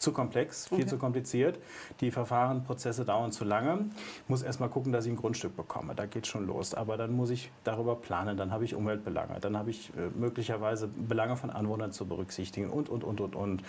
zu 0.03 0.11
komplex, 0.11 0.67
viel 0.67 0.79
okay. 0.79 0.87
zu 0.87 0.97
kompliziert. 0.97 1.57
Die 2.01 2.11
Verfahrenprozesse 2.11 3.05
dauern 3.05 3.31
zu 3.31 3.45
lange. 3.45 3.85
Ich 4.23 4.29
muss 4.29 4.41
erst 4.43 4.59
mal 4.59 4.67
gucken, 4.67 4.91
dass 4.91 5.05
ich 5.05 5.11
ein 5.11 5.15
Grundstück 5.15 5.55
bekomme. 5.55 5.95
Da 5.95 6.05
geht 6.05 6.27
schon 6.27 6.45
los. 6.45 6.73
Aber 6.73 6.97
dann 6.97 7.13
muss 7.13 7.29
ich 7.29 7.49
darüber 7.63 7.95
planen. 7.95 8.37
Dann 8.37 8.51
habe 8.51 8.65
ich 8.65 8.75
Umweltbelange. 8.75 9.39
Dann 9.39 9.57
habe 9.57 9.69
ich 9.71 9.89
äh, 9.97 10.09
möglicherweise 10.15 10.87
Belange 10.87 11.37
von 11.37 11.49
Anwohnern 11.49 11.91
zu 11.91 12.05
berücksichtigen 12.05 12.69
und, 12.69 12.89
und, 12.89 13.03
und, 13.03 13.21
und, 13.21 13.35
und. 13.35 13.63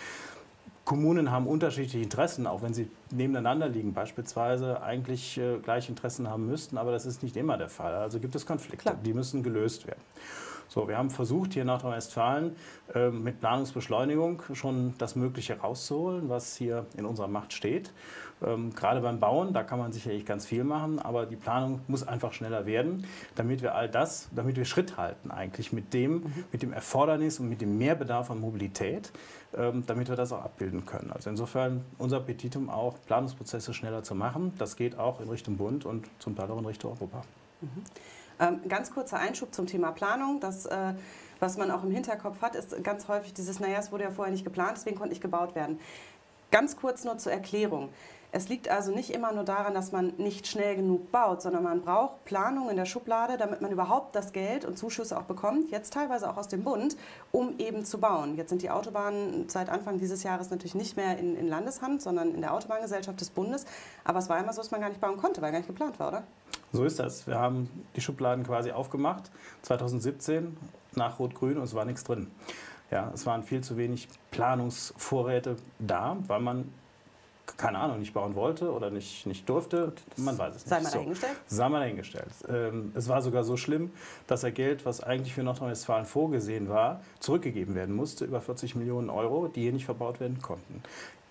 Kommunen 0.85 1.31
haben 1.31 1.47
unterschiedliche 1.47 2.01
Interessen, 2.01 2.47
auch 2.47 2.61
wenn 2.61 2.75
sie 2.75 2.91
nebeneinander 3.11 3.71
liegen, 3.71 3.95
beispielsweise 3.95 4.83
eigentlich 4.83 5.39
äh, 5.39 5.57
gleiche 5.59 5.89
Interessen 5.89 6.29
haben 6.29 6.47
müssten, 6.47 6.77
aber 6.77 6.93
das 6.93 7.07
ist 7.07 7.23
nicht 7.23 7.39
immer 7.39 7.57
der 7.57 7.71
Fall. 7.71 7.95
Also 7.95 8.21
gibt 8.21 8.35
es 8.35 8.45
Konflikte, 8.45 8.91
Klar. 8.91 8.99
die 9.03 9.15
müssen 9.15 9.43
gelöst 9.43 9.87
werden. 9.87 10.03
So, 10.75 10.89
wir 10.89 10.99
haben 10.99 11.11
versucht, 11.11 11.53
hier 11.53 11.63
in 11.63 11.69
Nordrhein-Westfalen 11.69 12.57
äh, 12.97 13.09
mit 13.09 13.39
Planungsbeschleunigung 13.39 14.43
schon 14.55 14.95
das 14.99 15.15
Mögliche 15.15 15.61
rauszuholen, 15.61 16.29
was 16.29 16.57
hier 16.57 16.87
in 16.97 17.05
unserer 17.05 17.29
Macht 17.29 17.53
steht. 17.53 17.93
Ähm, 18.45 18.75
gerade 18.75 19.01
beim 19.01 19.21
Bauen, 19.21 19.53
da 19.53 19.63
kann 19.63 19.79
man 19.79 19.93
sicherlich 19.93 20.27
ganz 20.27 20.47
viel 20.47 20.65
machen, 20.65 20.99
aber 20.99 21.27
die 21.27 21.37
Planung 21.37 21.83
muss 21.87 22.05
einfach 22.05 22.33
schneller 22.33 22.67
werden, 22.67 23.07
damit 23.37 23.63
wir 23.63 23.77
all 23.77 23.89
das, 23.89 24.29
damit 24.35 24.57
wir 24.57 24.65
Schritt 24.65 24.97
halten 24.97 25.31
eigentlich 25.31 25.73
mit 25.73 25.95
dem, 25.95 26.15
mhm. 26.15 26.45
mit 26.51 26.63
dem 26.63 26.73
Erfordernis 26.73 27.39
und 27.39 27.49
mit 27.49 27.61
dem 27.61 27.79
Mehrbedarf 27.79 28.33
an 28.33 28.41
Mobilität, 28.41 29.13
ähm, 29.57 29.85
damit 29.87 30.09
wir 30.09 30.17
das 30.17 30.33
auch 30.33 30.43
abbilden 30.43 30.87
können. 30.87 31.13
Also 31.13 31.31
insofern 31.31 31.85
unser 31.99 32.19
Petitum 32.19 32.69
auch, 32.69 32.97
Planungsprozesse 33.07 33.75
schneller 33.75 34.03
zu 34.03 34.17
machen. 34.17 34.53
Das 34.59 34.75
geht 34.75 34.99
auch 34.99 35.21
in 35.21 35.29
Richtung 35.29 35.57
Bund 35.57 35.85
und 35.85 36.09
zum 36.19 36.35
Teil 36.35 36.51
auch 36.51 36.59
in 36.59 36.67
Richtung 36.67 36.91
Europa. 36.95 37.23
Mhm. 37.61 37.85
Ähm, 38.41 38.61
ganz 38.69 38.91
kurzer 38.91 39.19
Einschub 39.19 39.55
zum 39.55 39.67
Thema 39.67 39.93
Planung. 39.93 40.41
Das, 40.41 40.67
äh, 40.67 40.95
was 41.41 41.57
man 41.57 41.71
auch 41.71 41.85
im 41.85 41.91
Hinterkopf 41.91 42.41
hat, 42.43 42.55
ist 42.55 42.83
ganz 42.83 43.09
häufig 43.09 43.35
dieses, 43.35 43.61
naja, 43.61 43.79
es 43.79 43.93
wurde 43.93 44.05
ja 44.05 44.11
vorher 44.11 44.33
nicht 44.33 44.45
geplant, 44.45 44.73
deswegen 44.77 44.97
konnte 44.97 45.11
nicht 45.11 45.23
gebaut 45.23 45.55
werden. 45.55 45.79
Ganz 46.51 46.77
kurz 46.77 47.05
nur 47.05 47.19
zur 47.19 47.33
Erklärung. 47.33 47.91
Es 48.37 48.49
liegt 48.49 48.69
also 48.69 48.91
nicht 48.91 49.11
immer 49.11 49.31
nur 49.31 49.45
daran, 49.45 49.75
dass 49.75 49.93
man 49.93 50.13
nicht 50.17 50.49
schnell 50.49 50.75
genug 50.75 51.13
baut, 51.13 51.41
sondern 51.41 51.63
man 51.63 51.83
braucht 51.83 52.25
Planung 52.25 52.69
in 52.69 52.77
der 52.77 52.85
Schublade, 52.85 53.37
damit 53.37 53.61
man 53.61 53.71
überhaupt 53.71 54.17
das 54.17 54.33
Geld 54.33 54.65
und 54.65 54.77
Zuschüsse 54.77 55.17
auch 55.17 55.23
bekommt, 55.23 55.71
jetzt 55.71 55.93
teilweise 55.93 56.29
auch 56.29 56.37
aus 56.37 56.49
dem 56.49 56.65
Bund, 56.65 56.97
um 57.31 57.57
eben 57.59 57.85
zu 57.85 57.99
bauen. 57.99 58.37
Jetzt 58.37 58.49
sind 58.49 58.63
die 58.63 58.71
Autobahnen 58.71 59.49
seit 59.49 59.69
Anfang 59.69 59.99
dieses 59.99 60.25
Jahres 60.25 60.51
natürlich 60.51 60.75
nicht 60.75 60.97
mehr 60.97 61.17
in, 61.17 61.37
in 61.37 61.47
Landeshand, 61.47 62.03
sondern 62.03 62.35
in 62.35 62.41
der 62.41 62.53
Autobahngesellschaft 62.53 63.21
des 63.21 63.31
Bundes. 63.31 63.67
Aber 64.03 64.19
es 64.19 64.29
war 64.29 64.37
immer 64.41 64.53
so, 64.53 64.63
dass 64.63 64.73
man 64.73 64.81
gar 64.81 64.89
nicht 64.89 65.01
bauen 65.01 65.17
konnte, 65.17 65.41
weil 65.41 65.53
gar 65.53 65.59
nicht 65.59 65.69
geplant 65.69 66.01
war, 66.01 66.09
oder? 66.09 66.25
So 66.75 66.85
ist 66.85 66.99
das. 66.99 67.27
Wir 67.29 67.39
haben 67.39 67.71
die 67.95 68.01
Schubladen 68.01 68.45
quasi 68.45 68.73
aufgemacht, 68.73 69.31
2017 69.63 70.57
nach 70.97 71.21
Rot-Grün 71.21 71.57
und 71.57 71.63
es 71.63 71.75
war 71.75 71.85
nichts 71.85 72.03
drin. 72.03 72.27
Ja, 72.91 73.13
es 73.15 73.25
waren 73.27 73.45
viel 73.45 73.63
zu 73.63 73.77
wenig 73.77 74.09
Planungsvorräte 74.33 75.57
da, 75.79 76.17
weil 76.27 76.41
man 76.41 76.73
keine 77.57 77.79
Ahnung, 77.79 78.01
nicht 78.01 78.13
bauen 78.13 78.35
wollte 78.35 78.73
oder 78.73 78.91
nicht, 78.91 79.27
nicht 79.27 79.49
durfte, 79.49 79.93
man 80.17 80.37
weiß 80.37 80.57
es 80.57 80.65
nicht. 80.65 80.71
Sei 80.71 80.81
mal 80.81 80.91
dahingestellt? 80.91 81.37
So, 81.47 81.57
sei 81.57 81.69
mal 81.69 81.81
dahingestellt. 81.81 82.31
Ähm, 82.49 82.93
es 82.97 83.09
war 83.09 83.23
sogar 83.23 83.45
so 83.45 83.57
schlimm, 83.57 83.93
dass 84.27 84.43
er 84.43 84.51
Geld, 84.51 84.85
was 84.85 85.03
eigentlich 85.03 85.35
für 85.35 85.43
Nordrhein-Westfalen 85.43 86.07
vorgesehen 86.07 86.69
war, 86.69 87.03
zurückgegeben 87.21 87.75
werden 87.75 87.95
musste, 87.95 88.25
über 88.25 88.41
40 88.41 88.75
Millionen 88.75 89.11
Euro, 89.11 89.47
die 89.47 89.61
hier 89.61 89.73
nicht 89.73 89.85
verbaut 89.85 90.21
werden 90.21 90.41
konnten. 90.41 90.83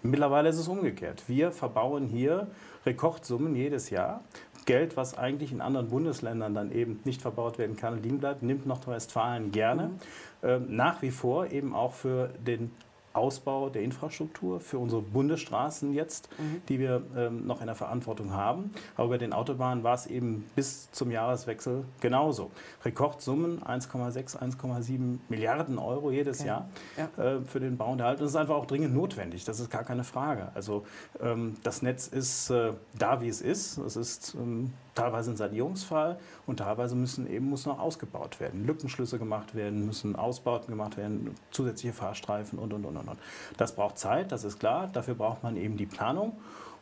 Mittlerweile 0.03 0.49
ist 0.49 0.57
es 0.57 0.67
umgekehrt. 0.67 1.23
Wir 1.27 1.51
verbauen 1.51 2.07
hier 2.07 2.47
Rekordsummen 2.85 3.55
jedes 3.55 3.89
Jahr. 3.89 4.21
Geld, 4.65 4.97
was 4.97 5.17
eigentlich 5.17 5.51
in 5.51 5.61
anderen 5.61 5.89
Bundesländern 5.89 6.53
dann 6.53 6.71
eben 6.71 6.99
nicht 7.03 7.21
verbaut 7.21 7.57
werden 7.57 7.75
kann 7.75 7.93
und 7.93 8.03
liegen 8.03 8.19
bleibt, 8.19 8.43
nimmt 8.43 8.65
Nordrhein-Westfalen 8.65 9.51
gerne. 9.51 9.87
Mhm. 9.87 9.99
Ähm, 10.43 10.75
nach 10.75 11.01
wie 11.01 11.11
vor 11.11 11.51
eben 11.51 11.73
auch 11.73 11.93
für 11.93 12.29
den 12.39 12.71
Ausbau 13.13 13.69
der 13.69 13.83
Infrastruktur 13.83 14.59
für 14.59 14.79
unsere 14.79 15.01
Bundesstraßen 15.01 15.93
jetzt, 15.93 16.29
mhm. 16.37 16.61
die 16.67 16.79
wir 16.79 17.03
ähm, 17.15 17.45
noch 17.45 17.61
in 17.61 17.67
der 17.67 17.75
Verantwortung 17.75 18.33
haben. 18.33 18.71
Aber 18.95 19.09
bei 19.09 19.17
den 19.17 19.33
Autobahnen 19.33 19.83
war 19.83 19.93
es 19.93 20.07
eben 20.07 20.45
bis 20.55 20.91
zum 20.91 21.11
Jahreswechsel 21.11 21.85
genauso. 22.01 22.51
Rekordsummen 22.83 23.61
1,6, 23.61 24.37
1,7 24.37 25.19
Milliarden 25.29 25.77
Euro 25.77 26.11
jedes 26.11 26.39
okay. 26.39 26.47
Jahr 26.47 26.69
ja. 26.97 27.23
äh, 27.23 27.41
für 27.45 27.59
den 27.59 27.77
Bau 27.77 27.91
und 27.91 27.99
Erhalt. 27.99 28.19
Das 28.19 28.29
ist 28.29 28.35
einfach 28.35 28.55
auch 28.55 28.65
dringend 28.65 28.93
notwendig, 28.93 29.45
das 29.45 29.59
ist 29.59 29.69
gar 29.69 29.83
keine 29.83 30.03
Frage. 30.03 30.49
Also 30.55 30.85
ähm, 31.21 31.55
das 31.63 31.81
Netz 31.81 32.07
ist 32.07 32.49
äh, 32.49 32.73
da, 32.97 33.21
wie 33.21 33.27
es 33.27 33.41
ist. 33.41 33.77
Es 33.77 33.95
ist 33.95 34.35
ähm, 34.35 34.73
teilweise 34.95 35.31
ein 35.31 35.37
Sanierungsfall 35.37 36.17
und 36.45 36.57
teilweise 36.57 36.95
müssen 36.95 37.27
eben 37.27 37.49
muss 37.49 37.65
noch 37.65 37.79
ausgebaut 37.79 38.39
werden. 38.39 38.65
Lückenschlüsse 38.65 39.19
gemacht 39.19 39.55
werden, 39.55 39.85
müssen 39.85 40.15
Ausbauten 40.15 40.69
gemacht 40.69 40.97
werden, 40.97 41.35
zusätzliche 41.51 41.93
Fahrstreifen 41.93 42.59
und 42.59 42.73
und 42.73 42.85
und 42.85 42.97
und. 43.07 43.19
Das 43.57 43.75
braucht 43.75 43.97
Zeit, 43.97 44.31
das 44.31 44.43
ist 44.43 44.59
klar. 44.59 44.89
Dafür 44.91 45.15
braucht 45.15 45.43
man 45.43 45.57
eben 45.57 45.77
die 45.77 45.85
Planung. 45.85 46.37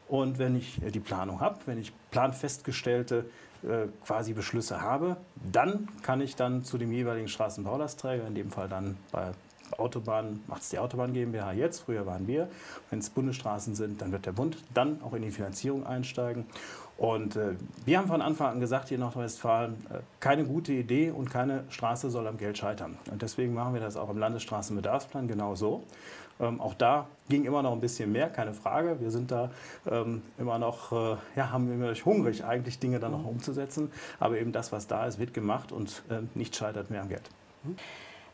Und 0.08 0.40
wenn 0.40 0.56
ich 0.56 0.82
die 0.94 1.00
Planung 1.00 1.40
habe, 1.40 1.60
wenn 1.66 1.80
ich 1.80 1.94
planfestgestellte 2.12 3.26
äh, 3.64 3.88
quasi 4.06 4.34
Beschlüsse 4.34 4.82
habe, 4.82 5.18
dann 5.36 5.88
kann 6.02 6.20
ich 6.20 6.36
dann 6.36 6.64
zu 6.64 6.78
dem 6.78 6.92
jeweiligen 6.92 7.28
Straßenbaulastträger, 7.28 8.28
in 8.28 8.36
dem 8.36 8.52
Fall 8.52 8.68
dann 8.68 8.98
bei 9.12 9.32
Autobahnen, 9.78 10.44
macht 10.48 10.64
es 10.64 10.70
die 10.70 10.80
Autobahn 10.80 11.14
GmbH 11.14 11.54
jetzt, 11.54 11.82
früher 11.82 12.06
waren 12.06 12.28
wir. 12.28 12.50
Wenn 12.90 13.00
es 13.00 13.10
Bundesstraßen 13.10 13.76
sind, 13.76 14.02
dann 14.02 14.12
wird 14.12 14.26
der 14.26 14.32
Bund 14.32 14.58
dann 14.74 15.02
auch 15.02 15.14
in 15.14 15.22
die 15.22 15.32
Finanzierung 15.32 15.86
einsteigen. 15.86 16.46
Und 17.02 17.36
äh, 17.36 17.56
wir 17.84 17.98
haben 17.98 18.08
von 18.08 18.22
Anfang 18.22 18.52
an 18.52 18.60
gesagt, 18.60 18.90
hier 18.90 18.96
in 18.96 19.02
Nordrhein-Westfalen, 19.02 19.74
äh, 19.90 20.02
keine 20.20 20.46
gute 20.46 20.72
Idee 20.72 21.10
und 21.10 21.32
keine 21.32 21.64
Straße 21.70 22.12
soll 22.12 22.28
am 22.28 22.38
Geld 22.38 22.60
scheitern. 22.60 22.96
Und 23.10 23.24
deswegen 23.24 23.56
machen 23.56 23.74
wir 23.74 23.82
das 23.82 23.98
auch 23.98 24.12
im 24.12 24.20
Landesstraßenbedarfsplan 24.20 25.28
genau 25.28 25.56
so. 25.56 25.82
Ähm, 26.40 26.62
auch 26.62 26.76
da 26.76 27.08
ging 27.28 27.46
immer 27.46 27.64
noch 27.64 27.72
ein 27.72 27.82
bisschen 27.82 28.12
mehr, 28.12 28.30
keine 28.30 28.54
Frage. 28.54 29.00
Wir 29.00 29.10
sind 29.10 29.32
da 29.32 29.50
ähm, 29.90 30.22
immer 30.38 30.60
noch, 30.60 30.92
äh, 30.92 31.18
ja, 31.36 31.50
haben 31.50 31.74
immer 31.74 31.90
noch 31.90 32.06
hungrig, 32.06 32.46
eigentlich 32.46 32.78
Dinge 32.78 33.00
dann 33.00 33.14
noch 33.14 33.26
umzusetzen. 33.26 33.92
Aber 34.20 34.38
eben 34.38 34.52
das, 34.52 34.72
was 34.72 34.86
da 34.86 35.08
ist, 35.08 35.18
wird 35.18 35.34
gemacht 35.34 35.72
und 35.72 36.04
äh, 36.12 36.20
nicht 36.36 36.56
scheitert 36.56 36.92
mehr 36.92 37.02
am 37.02 37.10
Geld. 37.10 37.28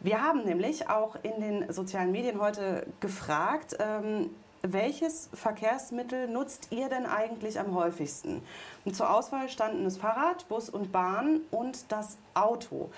Wir 0.02 0.22
haben 0.22 0.44
nämlich 0.44 0.90
auch 0.90 1.16
in 1.24 1.40
den 1.40 1.72
sozialen 1.72 2.12
Medien 2.12 2.42
heute 2.42 2.86
gefragt, 3.00 3.78
ähm, 3.80 4.30
welches 4.74 5.30
Verkehrsmittel 5.34 6.28
nutzt 6.28 6.68
ihr 6.72 6.90
denn 6.90 7.06
eigentlich 7.06 7.60
am 7.60 7.76
häufigsten? 7.76 8.42
Und 8.86 8.96
zur 8.96 9.14
Auswahl 9.14 9.50
standen 9.50 9.84
das 9.84 9.98
Fahrrad, 9.98 10.48
Bus 10.50 10.70
und 10.70 10.92
Bahn 10.92 11.42
und 11.52 11.92
das 11.92 12.18
Auto. 12.34 12.90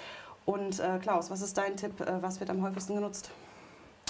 Und 0.46 0.80
äh, 0.80 1.00
Klaus, 1.00 1.30
was 1.30 1.42
ist 1.42 1.58
dein 1.58 1.78
Tipp? 1.78 2.02
Äh, 2.02 2.22
was 2.22 2.40
wird 2.40 2.50
am 2.50 2.64
häufigsten 2.64 2.96
genutzt? 2.96 3.30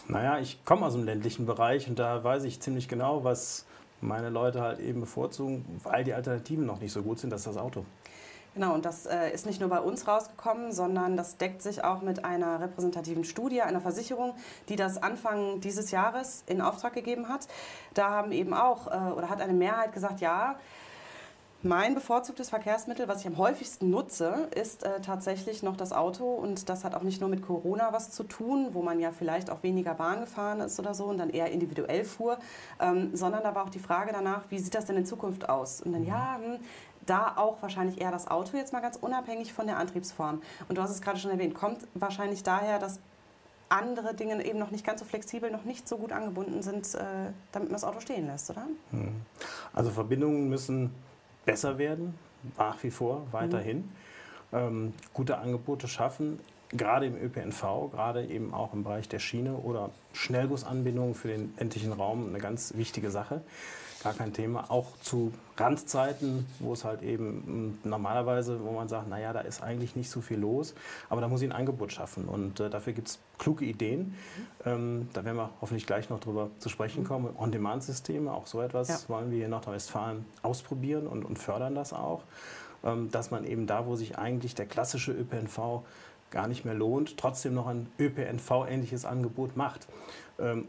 Naja, 0.07 0.39
ich 0.39 0.63
komme 0.65 0.85
aus 0.85 0.93
dem 0.93 1.03
ländlichen 1.03 1.45
Bereich 1.45 1.87
und 1.87 1.99
da 1.99 2.23
weiß 2.23 2.43
ich 2.45 2.59
ziemlich 2.59 2.87
genau, 2.87 3.23
was 3.23 3.65
meine 4.01 4.29
Leute 4.29 4.61
halt 4.61 4.79
eben 4.79 5.01
bevorzugen, 5.01 5.65
weil 5.83 6.03
die 6.03 6.13
Alternativen 6.13 6.65
noch 6.65 6.79
nicht 6.79 6.93
so 6.93 7.03
gut 7.03 7.19
sind, 7.19 7.29
das 7.29 7.41
ist 7.41 7.47
das 7.47 7.57
Auto. 7.57 7.85
Genau, 8.55 8.73
und 8.73 8.83
das 8.83 9.05
äh, 9.05 9.31
ist 9.31 9.45
nicht 9.45 9.59
nur 9.59 9.69
bei 9.69 9.79
uns 9.79 10.07
rausgekommen, 10.07 10.71
sondern 10.71 11.15
das 11.15 11.37
deckt 11.37 11.61
sich 11.61 11.83
auch 11.83 12.01
mit 12.01 12.25
einer 12.25 12.59
repräsentativen 12.59 13.23
Studie 13.23 13.61
einer 13.61 13.79
Versicherung, 13.79 14.33
die 14.69 14.75
das 14.75 15.01
Anfang 15.01 15.61
dieses 15.61 15.91
Jahres 15.91 16.43
in 16.47 16.61
Auftrag 16.61 16.93
gegeben 16.93 17.29
hat. 17.29 17.47
Da 17.93 18.09
haben 18.09 18.31
eben 18.31 18.53
auch, 18.53 18.87
äh, 18.87 19.11
oder 19.11 19.29
hat 19.29 19.39
eine 19.41 19.53
Mehrheit 19.53 19.93
gesagt, 19.93 20.19
ja, 20.19 20.55
mein 21.61 21.93
bevorzugtes 21.93 22.49
Verkehrsmittel, 22.49 23.09
was 23.09 23.19
ich 23.19 23.27
am 23.27 23.37
häufigsten 23.37 23.89
nutze, 23.89 24.47
ist 24.55 24.83
äh, 24.83 25.01
tatsächlich 25.01 25.61
noch 25.61 25.75
das 25.75 25.91
Auto. 25.91 26.23
Und 26.23 26.69
das 26.69 26.85
hat 26.85 26.95
auch 26.95 27.01
nicht 27.01 27.19
nur 27.19 27.29
mit 27.29 27.45
Corona 27.45 27.91
was 27.91 28.11
zu 28.11 28.23
tun, 28.23 28.69
wo 28.71 28.81
man 28.81 29.01
ja 29.01 29.11
vielleicht 29.11 29.49
auch 29.49 29.61
weniger 29.61 29.93
Bahn 29.93 30.21
gefahren 30.21 30.61
ist 30.61 30.79
oder 30.79 30.93
so 30.93 31.05
und 31.05 31.17
dann 31.17 31.29
eher 31.29 31.51
individuell 31.51 32.05
fuhr, 32.05 32.37
ähm, 32.79 33.13
sondern 33.13 33.43
da 33.43 33.55
war 33.55 33.65
auch 33.65 33.69
die 33.69 33.79
Frage 33.79 34.13
danach, 34.13 34.43
wie 34.49 34.59
sieht 34.59 34.73
das 34.73 34.85
denn 34.85 34.95
in 34.95 35.05
Zukunft 35.05 35.49
aus? 35.49 35.81
Und 35.81 35.91
dann, 35.91 36.05
ja, 36.05 36.39
hm, 36.41 36.59
da 37.09 37.33
auch 37.35 37.61
wahrscheinlich 37.61 37.99
eher 37.99 38.11
das 38.11 38.27
Auto, 38.27 38.57
jetzt 38.57 38.73
mal 38.73 38.81
ganz 38.81 38.95
unabhängig 38.95 39.53
von 39.53 39.67
der 39.67 39.77
Antriebsform. 39.77 40.41
Und 40.67 40.77
du 40.77 40.81
hast 40.81 40.91
es 40.91 41.01
gerade 41.01 41.19
schon 41.19 41.31
erwähnt, 41.31 41.55
kommt 41.55 41.87
wahrscheinlich 41.93 42.43
daher, 42.43 42.79
dass 42.79 42.99
andere 43.69 44.13
Dinge 44.13 44.43
eben 44.45 44.59
noch 44.59 44.71
nicht 44.71 44.85
ganz 44.85 44.99
so 44.99 45.05
flexibel, 45.05 45.51
noch 45.51 45.63
nicht 45.63 45.87
so 45.87 45.97
gut 45.97 46.11
angebunden 46.11 46.63
sind, 46.63 46.93
äh, 46.95 47.31
damit 47.51 47.69
man 47.69 47.73
das 47.73 47.83
Auto 47.83 47.99
stehen 47.99 48.27
lässt, 48.27 48.49
oder? 48.49 48.65
Hm. 48.91 49.15
Also 49.73 49.91
Verbindungen 49.91 50.49
müssen 50.49 50.93
besser 51.45 51.77
werden, 51.77 52.15
nach 52.57 52.81
wie 52.83 52.91
vor, 52.91 53.27
weiterhin. 53.31 53.77
Mhm. 53.77 53.89
Ähm, 54.51 54.93
gute 55.13 55.37
Angebote 55.37 55.87
schaffen, 55.87 56.39
gerade 56.71 57.05
im 57.05 57.15
ÖPNV, 57.15 57.91
gerade 57.91 58.25
eben 58.25 58.53
auch 58.53 58.73
im 58.73 58.83
Bereich 58.83 59.07
der 59.07 59.19
Schiene 59.19 59.55
oder 59.55 59.91
Schnellbusanbindungen 60.13 61.13
für 61.13 61.27
den 61.27 61.53
ländlichen 61.57 61.93
Raum 61.93 62.27
eine 62.27 62.39
ganz 62.39 62.73
wichtige 62.75 63.11
Sache 63.11 63.41
gar 64.03 64.13
kein 64.13 64.33
Thema. 64.33 64.69
Auch 64.69 64.97
zu 65.01 65.33
Randzeiten, 65.57 66.45
wo 66.59 66.73
es 66.73 66.85
halt 66.85 67.01
eben 67.01 67.79
normalerweise, 67.83 68.63
wo 68.63 68.71
man 68.71 68.87
sagt, 68.87 69.09
naja, 69.09 69.33
da 69.33 69.41
ist 69.41 69.61
eigentlich 69.61 69.95
nicht 69.95 70.09
so 70.09 70.21
viel 70.21 70.39
los, 70.39 70.73
aber 71.09 71.21
da 71.21 71.27
muss 71.27 71.41
ich 71.41 71.49
ein 71.49 71.55
Angebot 71.55 71.91
schaffen 71.91 72.25
und 72.25 72.59
äh, 72.59 72.69
dafür 72.69 72.93
gibt 72.93 73.09
es 73.09 73.19
kluge 73.37 73.65
Ideen. 73.65 73.99
Mhm. 73.99 74.15
Ähm, 74.65 75.09
da 75.13 75.25
werden 75.25 75.37
wir 75.37 75.49
hoffentlich 75.61 75.85
gleich 75.85 76.09
noch 76.09 76.19
drüber 76.19 76.49
zu 76.59 76.69
sprechen 76.69 77.03
kommen. 77.03 77.35
On-Demand-Systeme, 77.37 78.31
auch 78.31 78.47
so 78.47 78.61
etwas 78.61 78.87
ja. 78.87 78.99
wollen 79.07 79.31
wir 79.31 79.37
hier 79.37 79.45
in 79.45 79.51
Nordrhein-Westfalen 79.51 80.25
ausprobieren 80.41 81.07
und, 81.07 81.25
und 81.25 81.37
fördern 81.37 81.75
das 81.75 81.93
auch. 81.93 82.23
Ähm, 82.83 83.11
dass 83.11 83.31
man 83.31 83.45
eben 83.45 83.67
da, 83.67 83.85
wo 83.85 83.95
sich 83.95 84.17
eigentlich 84.17 84.55
der 84.55 84.65
klassische 84.65 85.11
ÖPNV 85.11 85.83
gar 86.31 86.47
nicht 86.47 86.63
mehr 86.63 86.75
lohnt, 86.75 87.17
trotzdem 87.17 87.53
noch 87.53 87.67
ein 87.67 87.87
ÖPNV-ähnliches 87.99 89.05
Angebot 89.05 89.57
macht, 89.57 89.87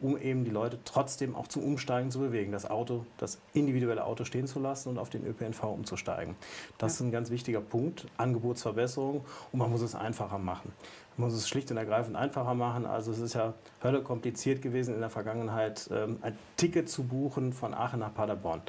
um 0.01 0.19
eben 0.19 0.45
die 0.45 0.51
Leute 0.51 0.79
trotzdem 0.85 1.35
auch 1.35 1.49
zum 1.49 1.63
Umsteigen 1.63 2.11
zu 2.11 2.19
bewegen, 2.19 2.53
das 2.53 2.69
Auto, 2.69 3.07
das 3.19 3.39
individuelle 3.55 4.05
Auto 4.05 4.25
stehen 4.25 4.47
zu 4.47 4.59
lassen 4.59 4.89
und 4.89 4.99
auf 4.99 5.11
den 5.11 5.27
ÖPNV 5.27 5.63
umzusteigen. 5.65 6.37
Das 6.79 6.93
ja. 6.93 6.95
ist 6.97 7.09
ein 7.09 7.13
ganz 7.13 7.31
wichtiger 7.31 7.61
Punkt, 7.61 8.07
Angebotsverbesserung 8.17 9.25
und 9.53 9.59
man 9.59 9.71
muss 9.71 9.83
es 9.83 9.95
einfacher 9.95 10.39
machen. 10.39 10.73
Man 11.17 11.29
muss 11.29 11.39
es 11.39 11.49
schlicht 11.49 11.71
und 11.71 11.77
ergreifend 11.77 12.17
einfacher 12.17 12.55
machen. 12.55 12.87
Also 12.87 13.13
es 13.13 13.19
ist 13.19 13.35
ja 13.35 13.55
Hölle 13.83 14.03
kompliziert 14.03 14.63
gewesen 14.63 14.95
in 14.95 15.01
der 15.01 15.11
Vergangenheit, 15.11 15.89
ähm, 15.93 16.19
ein 16.23 16.37
Ticket 16.57 16.89
zu 16.89 17.05
buchen 17.05 17.53
von 17.53 17.75
Aachen 17.75 18.01
nach 18.01 18.15
Paderborn. 18.15 18.63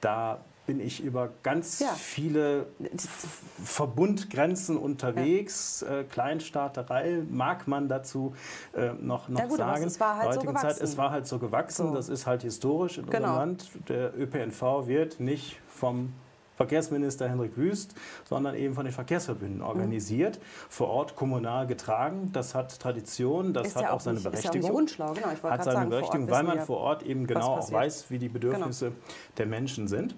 Da 0.00 0.40
bin 0.66 0.80
ich 0.80 1.02
über 1.02 1.30
ganz 1.42 1.80
ja. 1.80 1.88
viele 1.94 2.66
Verbundgrenzen 3.62 4.76
unterwegs. 4.76 5.84
Ja. 5.86 6.00
Äh, 6.00 6.04
Kleinstaaterei 6.04 7.22
mag 7.28 7.68
man 7.68 7.88
dazu 7.88 8.34
äh, 8.72 8.92
noch, 8.94 9.28
noch 9.28 9.40
ja, 9.40 9.46
gut, 9.46 9.58
sagen. 9.58 9.84
Es 9.84 10.00
war 10.00 10.16
halt 10.16 10.34
so 10.34 10.40
gewachsen. 10.40 10.68
Zeit, 10.68 10.80
es 10.80 10.96
war 10.96 11.10
halt 11.10 11.26
so 11.26 11.38
gewachsen. 11.38 11.88
So. 11.88 11.94
Das 11.94 12.08
ist 12.08 12.26
halt 12.26 12.42
historisch 12.42 12.98
in 12.98 13.06
genau. 13.06 13.28
unserem 13.28 13.38
Land. 13.38 13.68
Der 13.88 14.18
ÖPNV 14.18 14.86
wird 14.86 15.20
nicht 15.20 15.60
vom 15.68 16.12
Verkehrsminister 16.56 17.28
Henrik 17.28 17.56
Wüst, 17.56 17.94
sondern 18.24 18.54
eben 18.54 18.74
von 18.74 18.84
den 18.84 18.94
Verkehrsverbünden 18.94 19.58
mhm. 19.58 19.66
organisiert, 19.66 20.38
mhm. 20.38 20.42
vor 20.68 20.88
Ort 20.88 21.16
kommunal 21.16 21.66
getragen. 21.66 22.30
Das 22.32 22.54
hat 22.54 22.78
Tradition, 22.78 23.52
das 23.52 23.68
ist 23.68 23.76
hat 23.76 23.82
ja 23.82 23.92
auch, 23.92 24.00
seine 24.00 24.18
nicht, 24.18 24.24
Berechtigung. 24.24 24.60
Ist 24.60 24.66
ja 24.66 24.72
auch 24.72 24.76
unschlau, 24.76 25.12
genau. 25.12 25.26
Ich 25.34 25.42
hat 25.42 25.64
seine 25.64 25.76
sagen, 25.78 25.90
Berechtigung, 25.90 26.30
weil 26.30 26.42
man 26.44 26.60
vor 26.60 26.78
Ort 26.78 27.02
eben 27.02 27.26
genau 27.26 27.56
auch 27.56 27.72
weiß, 27.72 28.10
wie 28.10 28.18
die 28.18 28.28
Bedürfnisse 28.28 28.86
genau. 28.86 29.00
der 29.36 29.46
Menschen 29.46 29.88
sind 29.88 30.14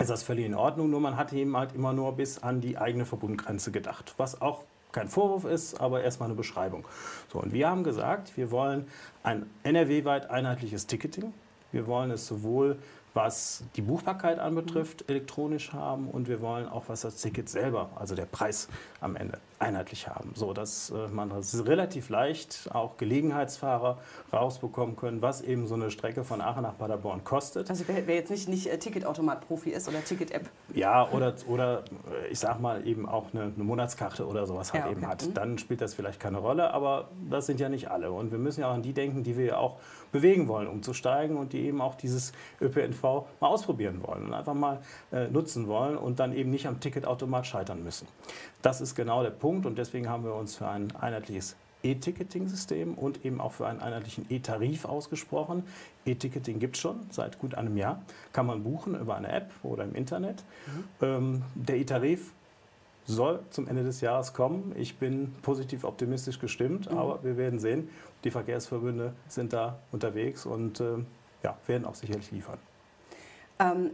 ist 0.00 0.10
das 0.10 0.22
völlig 0.22 0.46
in 0.46 0.54
Ordnung, 0.54 0.90
nur 0.90 1.00
man 1.00 1.16
hat 1.16 1.32
eben 1.32 1.56
halt 1.56 1.74
immer 1.74 1.92
nur 1.92 2.12
bis 2.12 2.42
an 2.42 2.60
die 2.60 2.78
eigene 2.78 3.04
Verbundgrenze 3.04 3.70
gedacht, 3.70 4.14
was 4.16 4.40
auch 4.40 4.64
kein 4.92 5.08
Vorwurf 5.08 5.44
ist, 5.44 5.80
aber 5.80 6.02
erstmal 6.02 6.28
eine 6.28 6.36
Beschreibung. 6.36 6.86
So, 7.32 7.38
und 7.38 7.52
wir 7.52 7.68
haben 7.68 7.84
gesagt, 7.84 8.36
wir 8.36 8.50
wollen 8.50 8.88
ein 9.22 9.46
NRW-weit 9.62 10.30
einheitliches 10.30 10.86
Ticketing. 10.86 11.32
Wir 11.70 11.86
wollen 11.86 12.10
es 12.10 12.26
sowohl 12.26 12.78
was 13.14 13.64
die 13.76 13.82
Buchbarkeit 13.82 14.38
anbetrifft, 14.38 15.08
elektronisch 15.08 15.72
haben 15.72 16.08
und 16.08 16.28
wir 16.28 16.40
wollen 16.40 16.68
auch, 16.68 16.84
was 16.88 17.00
das 17.02 17.16
Ticket 17.16 17.48
selber, 17.48 17.90
also 17.96 18.14
der 18.14 18.26
Preis 18.26 18.68
am 19.00 19.16
Ende, 19.16 19.38
einheitlich 19.58 20.08
haben, 20.08 20.32
so 20.34 20.54
dass 20.54 20.90
äh, 20.90 21.08
man 21.08 21.28
das 21.28 21.66
relativ 21.66 22.08
leicht 22.08 22.70
auch 22.72 22.96
Gelegenheitsfahrer 22.96 23.98
rausbekommen 24.32 24.96
können, 24.96 25.20
was 25.20 25.42
eben 25.42 25.66
so 25.66 25.74
eine 25.74 25.90
Strecke 25.90 26.24
von 26.24 26.40
Aachen 26.40 26.62
nach 26.62 26.78
Paderborn 26.78 27.24
kostet. 27.24 27.68
Also 27.68 27.84
wer, 27.86 28.06
wer 28.06 28.14
jetzt 28.14 28.30
nicht, 28.30 28.48
nicht 28.48 28.68
äh, 28.68 28.78
Ticketautomat-Profi 28.78 29.70
ist 29.70 29.86
oder 29.86 30.02
Ticket-App. 30.02 30.48
Ja, 30.74 31.10
oder, 31.10 31.34
oder 31.46 31.84
äh, 32.10 32.28
ich 32.28 32.38
sag 32.38 32.60
mal 32.60 32.86
eben 32.86 33.06
auch 33.06 33.34
eine, 33.34 33.52
eine 33.54 33.64
Monatskarte 33.64 34.26
oder 34.26 34.46
sowas 34.46 34.72
halt 34.72 34.84
ja, 34.84 34.90
okay. 34.90 34.98
eben 34.98 35.06
hat. 35.06 35.26
Mhm. 35.26 35.34
Dann 35.34 35.58
spielt 35.58 35.82
das 35.82 35.92
vielleicht 35.92 36.20
keine 36.20 36.38
Rolle, 36.38 36.72
aber 36.72 37.08
das 37.28 37.46
sind 37.46 37.60
ja 37.60 37.68
nicht 37.68 37.90
alle. 37.90 38.12
Und 38.12 38.30
wir 38.30 38.38
müssen 38.38 38.60
ja 38.60 38.70
auch 38.70 38.74
an 38.74 38.82
die 38.82 38.94
denken, 38.94 39.24
die 39.24 39.36
wir 39.36 39.44
ja 39.44 39.56
auch 39.58 39.78
bewegen 40.10 40.48
wollen, 40.48 40.68
umzusteigen 40.68 41.36
und 41.36 41.52
die 41.52 41.66
eben 41.66 41.80
auch 41.80 41.94
dieses 41.94 42.32
ÖPNV 42.60 42.99
mal 43.02 43.48
ausprobieren 43.48 44.00
wollen 44.02 44.26
und 44.26 44.34
einfach 44.34 44.54
mal 44.54 44.80
äh, 45.12 45.28
nutzen 45.28 45.66
wollen 45.66 45.96
und 45.96 46.20
dann 46.20 46.32
eben 46.32 46.50
nicht 46.50 46.66
am 46.66 46.80
Ticketautomat 46.80 47.46
scheitern 47.46 47.82
müssen. 47.82 48.06
Das 48.62 48.80
ist 48.80 48.94
genau 48.94 49.22
der 49.22 49.30
Punkt 49.30 49.66
und 49.66 49.78
deswegen 49.78 50.08
haben 50.08 50.24
wir 50.24 50.34
uns 50.34 50.56
für 50.56 50.68
ein 50.68 50.94
einheitliches 50.96 51.56
E-Ticketing-System 51.82 52.94
und 52.94 53.24
eben 53.24 53.40
auch 53.40 53.52
für 53.52 53.66
einen 53.66 53.80
einheitlichen 53.80 54.26
E-Tarif 54.28 54.84
ausgesprochen. 54.84 55.64
E-Ticketing 56.04 56.58
gibt 56.58 56.76
es 56.76 56.82
schon 56.82 57.00
seit 57.10 57.38
gut 57.38 57.54
einem 57.54 57.76
Jahr. 57.76 58.02
Kann 58.32 58.46
man 58.46 58.62
buchen 58.62 58.98
über 58.98 59.16
eine 59.16 59.32
App 59.32 59.50
oder 59.62 59.84
im 59.84 59.94
Internet. 59.94 60.42
Mhm. 60.66 60.84
Ähm, 61.00 61.42
der 61.54 61.76
E-Tarif 61.76 62.32
soll 63.06 63.40
zum 63.50 63.66
Ende 63.66 63.82
des 63.82 64.00
Jahres 64.00 64.32
kommen. 64.32 64.74
Ich 64.76 64.98
bin 64.98 65.32
positiv 65.42 65.84
optimistisch 65.84 66.38
gestimmt, 66.38 66.90
mhm. 66.90 66.98
aber 66.98 67.24
wir 67.24 67.36
werden 67.36 67.58
sehen. 67.58 67.88
Die 68.24 68.30
Verkehrsverbünde 68.30 69.14
sind 69.28 69.52
da 69.52 69.78
unterwegs 69.90 70.44
und 70.46 70.80
äh, 70.80 70.98
ja, 71.42 71.56
werden 71.66 71.86
auch 71.86 71.94
sicherlich 71.94 72.30
liefern. 72.30 72.58
Ähm, 73.60 73.90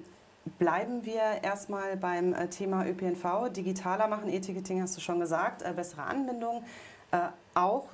bleiben 0.59 1.05
wir 1.05 1.43
erstmal 1.43 1.97
beim 1.97 2.33
äh, 2.33 2.49
Thema 2.49 2.87
ÖPNV. 2.87 3.51
Digitaler 3.51 4.07
machen, 4.07 4.29
E-Ticketing 4.29 4.81
hast 4.81 4.97
du 4.97 5.01
schon 5.01 5.21
gesagt, 5.21 5.63
äh, 5.63 5.73
bessere 5.75 6.03
Anbindung. 6.05 6.63
Äh, 7.11 7.19
auch 7.55 7.89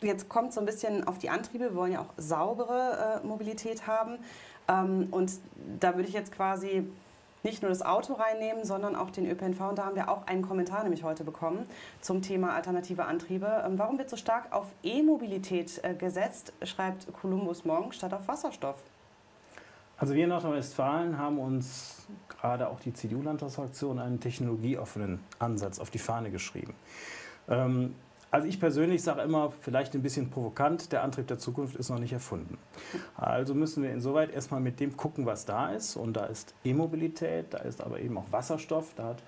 jetzt 0.00 0.28
kommt 0.28 0.52
so 0.52 0.60
ein 0.60 0.66
bisschen 0.66 1.06
auf 1.06 1.18
die 1.18 1.30
Antriebe. 1.30 1.64
Wir 1.64 1.74
wollen 1.74 1.92
ja 1.92 2.00
auch 2.00 2.12
saubere 2.16 3.20
äh, 3.22 3.26
Mobilität 3.26 3.86
haben. 3.86 4.18
Ähm, 4.68 5.08
und 5.10 5.32
da 5.78 5.94
würde 5.94 6.08
ich 6.08 6.14
jetzt 6.14 6.32
quasi 6.32 6.86
nicht 7.42 7.62
nur 7.62 7.70
das 7.70 7.82
Auto 7.82 8.14
reinnehmen, 8.14 8.64
sondern 8.64 8.96
auch 8.96 9.10
den 9.10 9.30
ÖPNV. 9.30 9.60
Und 9.60 9.78
da 9.78 9.86
haben 9.86 9.96
wir 9.96 10.10
auch 10.10 10.26
einen 10.26 10.42
Kommentar 10.42 10.82
nämlich 10.82 11.04
heute 11.04 11.24
bekommen 11.24 11.66
zum 12.00 12.22
Thema 12.22 12.54
alternative 12.54 13.04
Antriebe. 13.04 13.62
Ähm, 13.66 13.78
warum 13.78 13.98
wird 13.98 14.10
so 14.10 14.16
stark 14.16 14.52
auf 14.52 14.66
E-Mobilität 14.82 15.80
äh, 15.82 15.94
gesetzt, 15.94 16.52
schreibt 16.62 17.12
Columbus 17.20 17.64
morgen, 17.64 17.92
statt 17.92 18.12
auf 18.12 18.28
Wasserstoff? 18.28 18.76
Also 20.00 20.14
wir 20.14 20.24
in 20.24 20.30
Nordrhein-Westfalen 20.30 21.18
haben 21.18 21.38
uns 21.38 22.06
gerade 22.30 22.70
auch 22.70 22.80
die 22.80 22.94
CDU-Landtagsfraktion 22.94 23.98
einen 23.98 24.18
technologieoffenen 24.18 25.20
Ansatz 25.38 25.78
auf 25.78 25.90
die 25.90 25.98
Fahne 25.98 26.30
geschrieben. 26.30 26.72
Ähm, 27.50 27.94
also 28.30 28.48
ich 28.48 28.58
persönlich 28.58 29.02
sage 29.02 29.20
immer, 29.20 29.50
vielleicht 29.50 29.94
ein 29.94 30.00
bisschen 30.00 30.30
provokant, 30.30 30.92
der 30.92 31.02
Antrieb 31.02 31.26
der 31.26 31.38
Zukunft 31.38 31.76
ist 31.76 31.90
noch 31.90 31.98
nicht 31.98 32.14
erfunden. 32.14 32.56
Also 33.14 33.54
müssen 33.54 33.82
wir 33.82 33.92
insoweit 33.92 34.32
erstmal 34.32 34.60
mit 34.60 34.80
dem 34.80 34.96
gucken, 34.96 35.26
was 35.26 35.44
da 35.44 35.70
ist. 35.70 35.96
Und 35.96 36.14
da 36.14 36.24
ist 36.24 36.54
E-Mobilität, 36.64 37.52
da 37.52 37.58
ist 37.58 37.82
aber 37.82 38.00
eben 38.00 38.16
auch 38.16 38.32
Wasserstoff, 38.32 38.94
da 38.96 39.08
hat 39.08 39.22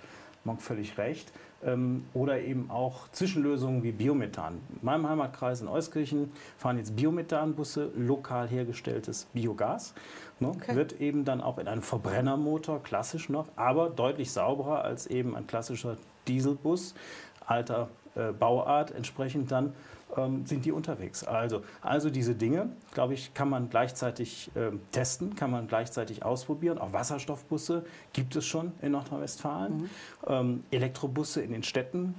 Monk 0.44 0.62
völlig 0.62 0.96
recht. 0.96 1.32
Ähm, 1.64 2.04
oder 2.12 2.40
eben 2.40 2.70
auch 2.70 3.08
Zwischenlösungen 3.12 3.82
wie 3.82 3.92
Biomethan. 3.92 4.54
In 4.54 4.78
meinem 4.84 5.08
Heimatkreis 5.08 5.60
in 5.60 5.68
Euskirchen 5.68 6.32
fahren 6.58 6.78
jetzt 6.78 6.96
Biomethanbusse, 6.96 7.90
lokal 7.96 8.48
hergestelltes 8.48 9.26
Biogas. 9.32 9.94
Ne, 10.40 10.48
okay. 10.48 10.74
Wird 10.74 11.00
eben 11.00 11.24
dann 11.24 11.40
auch 11.40 11.58
in 11.58 11.68
einem 11.68 11.82
Verbrennermotor, 11.82 12.82
klassisch 12.82 13.28
noch, 13.28 13.46
aber 13.54 13.90
deutlich 13.90 14.32
sauberer 14.32 14.84
als 14.84 15.06
eben 15.06 15.36
ein 15.36 15.46
klassischer 15.46 15.96
Dieselbus 16.26 16.94
alter 17.46 17.88
äh, 18.14 18.32
Bauart 18.32 18.90
entsprechend 18.90 19.50
dann 19.50 19.72
ähm, 20.16 20.46
sind 20.46 20.64
die 20.64 20.72
unterwegs. 20.72 21.24
Also, 21.24 21.62
also 21.80 22.10
diese 22.10 22.34
Dinge, 22.34 22.70
glaube 22.92 23.14
ich, 23.14 23.34
kann 23.34 23.48
man 23.48 23.70
gleichzeitig 23.70 24.50
äh, 24.54 24.70
testen, 24.90 25.34
kann 25.36 25.50
man 25.50 25.68
gleichzeitig 25.68 26.24
ausprobieren. 26.24 26.78
Auch 26.78 26.92
Wasserstoffbusse 26.92 27.84
gibt 28.12 28.36
es 28.36 28.44
schon 28.44 28.72
in 28.82 28.92
Nordrhein-Westfalen. 28.92 29.76
Mhm. 29.76 29.90
Ähm, 30.26 30.64
Elektrobusse 30.70 31.42
in 31.42 31.52
den 31.52 31.62
Städten, 31.62 32.14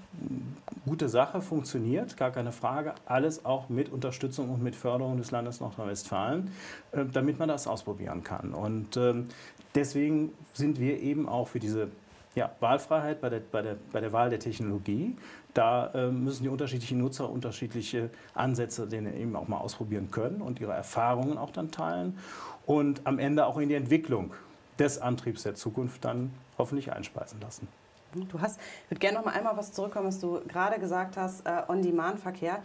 gute 0.85 1.09
Sache, 1.09 1.41
funktioniert, 1.41 2.17
gar 2.17 2.31
keine 2.31 2.51
Frage. 2.51 2.93
Alles 3.05 3.45
auch 3.45 3.69
mit 3.69 3.91
Unterstützung 3.91 4.49
und 4.49 4.63
mit 4.63 4.75
Förderung 4.75 5.17
des 5.17 5.31
Landes 5.31 5.59
Nordrhein-Westfalen, 5.59 6.51
äh, 6.91 7.05
damit 7.11 7.39
man 7.39 7.49
das 7.49 7.67
ausprobieren 7.67 8.23
kann. 8.23 8.53
Und 8.53 8.97
ähm, 8.97 9.27
deswegen 9.75 10.31
sind 10.53 10.79
wir 10.79 10.99
eben 11.01 11.27
auch 11.27 11.47
für 11.47 11.59
diese 11.59 11.89
ja, 12.35 12.51
Wahlfreiheit 12.59 13.21
bei 13.21 13.29
der, 13.29 13.39
bei, 13.39 13.61
der, 13.61 13.77
bei 13.91 14.01
der 14.01 14.11
Wahl 14.11 14.29
der 14.29 14.39
Technologie. 14.39 15.15
Da 15.53 15.91
äh, 15.93 16.09
müssen 16.09 16.43
die 16.43 16.49
unterschiedlichen 16.49 16.97
Nutzer 16.97 17.29
unterschiedliche 17.29 18.09
Ansätze 18.33 18.87
denen 18.87 19.15
eben 19.15 19.35
auch 19.35 19.47
mal 19.47 19.57
ausprobieren 19.57 20.09
können 20.09 20.41
und 20.41 20.59
ihre 20.59 20.73
Erfahrungen 20.73 21.37
auch 21.37 21.51
dann 21.51 21.69
teilen 21.71 22.17
und 22.65 23.01
am 23.05 23.19
Ende 23.19 23.45
auch 23.45 23.57
in 23.57 23.69
die 23.69 23.75
Entwicklung 23.75 24.33
des 24.79 24.99
Antriebs 24.99 25.43
der 25.43 25.55
Zukunft 25.55 26.03
dann 26.03 26.33
hoffentlich 26.57 26.91
einspeisen 26.91 27.39
lassen. 27.41 27.67
Du 28.13 28.39
hast, 28.39 28.59
ich 28.85 28.91
würde 28.91 28.99
gerne 28.99 29.17
noch 29.17 29.25
mal 29.25 29.31
einmal 29.31 29.57
was 29.57 29.73
zurückkommen, 29.73 30.07
was 30.07 30.19
du 30.19 30.41
gerade 30.47 30.79
gesagt 30.79 31.17
hast, 31.17 31.45
äh, 31.45 31.63
On-Demand-Verkehr. 31.67 32.59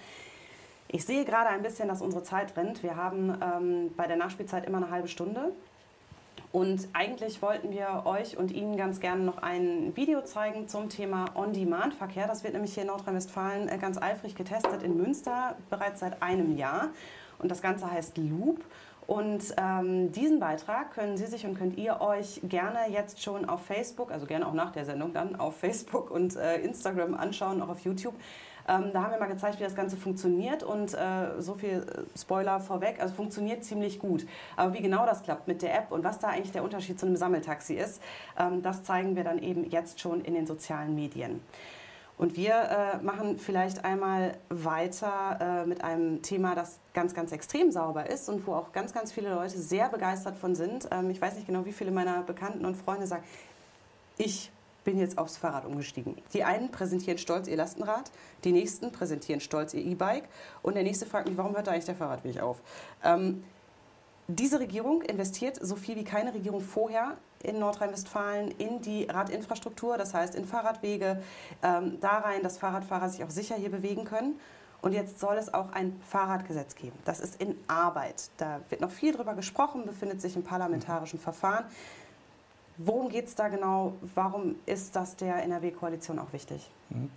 Ich 0.88 1.04
sehe 1.04 1.24
gerade 1.24 1.48
ein 1.50 1.62
bisschen, 1.62 1.88
dass 1.88 2.00
unsere 2.00 2.22
Zeit 2.22 2.56
rennt. 2.56 2.82
Wir 2.82 2.96
haben 2.96 3.36
ähm, 3.42 3.90
bei 3.96 4.06
der 4.06 4.16
Nachspielzeit 4.16 4.66
immer 4.66 4.78
eine 4.78 4.90
halbe 4.90 5.08
Stunde. 5.08 5.52
Und 6.50 6.88
eigentlich 6.94 7.42
wollten 7.42 7.70
wir 7.72 8.04
euch 8.06 8.38
und 8.38 8.50
Ihnen 8.50 8.76
ganz 8.76 9.00
gerne 9.00 9.22
noch 9.22 9.38
ein 9.38 9.94
Video 9.96 10.22
zeigen 10.22 10.66
zum 10.66 10.88
Thema 10.88 11.26
On-Demand-Verkehr. 11.34 12.26
Das 12.26 12.42
wird 12.42 12.54
nämlich 12.54 12.72
hier 12.72 12.84
in 12.84 12.88
Nordrhein-Westfalen 12.88 13.68
äh, 13.68 13.76
ganz 13.76 14.00
eifrig 14.00 14.34
getestet 14.34 14.82
in 14.82 14.96
Münster, 14.96 15.56
bereits 15.68 16.00
seit 16.00 16.22
einem 16.22 16.56
Jahr. 16.56 16.88
Und 17.38 17.50
das 17.50 17.60
Ganze 17.60 17.90
heißt 17.90 18.16
Loop. 18.16 18.64
Und 19.06 19.54
ähm, 19.56 20.12
diesen 20.12 20.38
Beitrag 20.38 20.92
können 20.92 21.16
Sie 21.16 21.26
sich 21.26 21.46
und 21.46 21.54
könnt 21.54 21.78
ihr 21.78 22.00
euch 22.00 22.40
gerne 22.44 22.90
jetzt 22.90 23.22
schon 23.22 23.48
auf 23.48 23.64
Facebook, 23.64 24.10
also 24.10 24.26
gerne 24.26 24.46
auch 24.46 24.52
nach 24.52 24.70
der 24.70 24.84
Sendung 24.84 25.14
dann 25.14 25.36
auf 25.36 25.56
Facebook 25.56 26.10
und 26.10 26.36
äh, 26.36 26.58
Instagram 26.60 27.14
anschauen, 27.14 27.62
auch 27.62 27.70
auf 27.70 27.80
YouTube. 27.80 28.14
Ähm, 28.68 28.90
da 28.92 29.02
haben 29.02 29.12
wir 29.12 29.18
mal 29.18 29.26
gezeigt, 29.26 29.58
wie 29.58 29.64
das 29.64 29.74
Ganze 29.74 29.96
funktioniert 29.96 30.62
und 30.62 30.94
äh, 30.94 31.40
so 31.40 31.54
viel 31.54 31.86
äh, 31.86 32.18
Spoiler 32.18 32.60
vorweg, 32.60 33.00
also 33.00 33.14
funktioniert 33.14 33.64
ziemlich 33.64 33.98
gut. 33.98 34.26
Aber 34.56 34.74
wie 34.74 34.82
genau 34.82 35.06
das 35.06 35.22
klappt 35.22 35.48
mit 35.48 35.62
der 35.62 35.74
App 35.74 35.90
und 35.90 36.04
was 36.04 36.18
da 36.18 36.28
eigentlich 36.28 36.52
der 36.52 36.62
Unterschied 36.62 37.00
zu 37.00 37.06
einem 37.06 37.16
Sammeltaxi 37.16 37.74
ist, 37.74 38.02
ähm, 38.38 38.62
das 38.62 38.84
zeigen 38.84 39.16
wir 39.16 39.24
dann 39.24 39.38
eben 39.38 39.68
jetzt 39.70 40.00
schon 40.00 40.20
in 40.20 40.34
den 40.34 40.46
sozialen 40.46 40.94
Medien. 40.94 41.40
Und 42.18 42.36
wir 42.36 42.54
äh, 42.54 43.02
machen 43.02 43.38
vielleicht 43.38 43.84
einmal 43.84 44.36
weiter 44.48 45.62
äh, 45.62 45.66
mit 45.66 45.84
einem 45.84 46.20
Thema, 46.20 46.56
das 46.56 46.80
ganz, 46.92 47.14
ganz 47.14 47.30
extrem 47.30 47.70
sauber 47.70 48.10
ist 48.10 48.28
und 48.28 48.44
wo 48.44 48.54
auch 48.54 48.72
ganz, 48.72 48.92
ganz 48.92 49.12
viele 49.12 49.32
Leute 49.32 49.56
sehr 49.56 49.88
begeistert 49.88 50.36
von 50.36 50.56
sind. 50.56 50.88
Ähm, 50.90 51.10
ich 51.10 51.22
weiß 51.22 51.36
nicht 51.36 51.46
genau, 51.46 51.64
wie 51.64 51.72
viele 51.72 51.92
meiner 51.92 52.22
Bekannten 52.22 52.66
und 52.66 52.76
Freunde 52.76 53.06
sagen, 53.06 53.22
ich 54.16 54.50
bin 54.88 54.98
jetzt 54.98 55.18
aufs 55.18 55.36
Fahrrad 55.36 55.66
umgestiegen. 55.66 56.16
Die 56.32 56.44
einen 56.44 56.70
präsentieren 56.70 57.18
stolz 57.18 57.46
ihr 57.46 57.58
Lastenrad, 57.58 58.10
die 58.44 58.52
nächsten 58.52 58.90
präsentieren 58.90 59.38
stolz 59.38 59.74
ihr 59.74 59.84
E-Bike 59.84 60.26
und 60.62 60.76
der 60.76 60.82
nächste 60.82 61.04
fragt 61.04 61.28
mich, 61.28 61.36
warum 61.36 61.54
hört 61.54 61.66
da 61.66 61.72
eigentlich 61.72 61.84
der 61.84 61.94
Fahrradweg 61.94 62.40
auf? 62.40 62.62
Ähm, 63.04 63.44
diese 64.28 64.58
Regierung 64.60 65.02
investiert 65.02 65.58
so 65.60 65.76
viel 65.76 65.96
wie 65.96 66.04
keine 66.04 66.32
Regierung 66.32 66.62
vorher 66.62 67.18
in 67.42 67.58
Nordrhein-Westfalen 67.58 68.50
in 68.52 68.80
die 68.80 69.04
Radinfrastruktur, 69.04 69.98
das 69.98 70.14
heißt 70.14 70.34
in 70.34 70.46
Fahrradwege, 70.46 71.22
ähm, 71.62 71.98
da 72.00 72.20
rein, 72.20 72.42
dass 72.42 72.56
Fahrradfahrer 72.56 73.10
sich 73.10 73.22
auch 73.24 73.30
sicher 73.30 73.56
hier 73.56 73.70
bewegen 73.70 74.04
können. 74.04 74.40
Und 74.80 74.92
jetzt 74.92 75.18
soll 75.18 75.36
es 75.36 75.52
auch 75.52 75.72
ein 75.72 76.00
Fahrradgesetz 76.08 76.76
geben. 76.76 76.96
Das 77.04 77.20
ist 77.20 77.42
in 77.42 77.56
Arbeit. 77.66 78.30
Da 78.38 78.60
wird 78.70 78.80
noch 78.80 78.92
viel 78.92 79.12
drüber 79.12 79.34
gesprochen, 79.34 79.84
befindet 79.84 80.22
sich 80.22 80.34
im 80.36 80.44
parlamentarischen 80.44 81.18
Verfahren. 81.18 81.66
Worum 82.78 83.08
geht 83.08 83.26
es 83.26 83.34
da 83.34 83.48
genau? 83.48 83.94
Warum 84.14 84.54
ist 84.64 84.94
das 84.94 85.16
der 85.16 85.42
NRW-Koalition 85.42 86.18
auch 86.18 86.32
wichtig? 86.32 86.70
Mhm. 86.90 87.10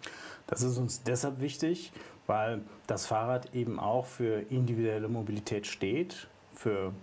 Das 0.47 0.63
ist 0.63 0.77
uns 0.77 1.03
deshalb 1.03 1.39
wichtig, 1.39 1.93
weil 2.27 2.61
das 2.87 3.05
Fahrrad 3.05 3.53
eben 3.53 3.79
auch 3.79 4.05
für 4.05 4.41
individuelle 4.49 5.07
Mobilität 5.07 5.67
steht, 5.67 6.27
für 6.53 6.93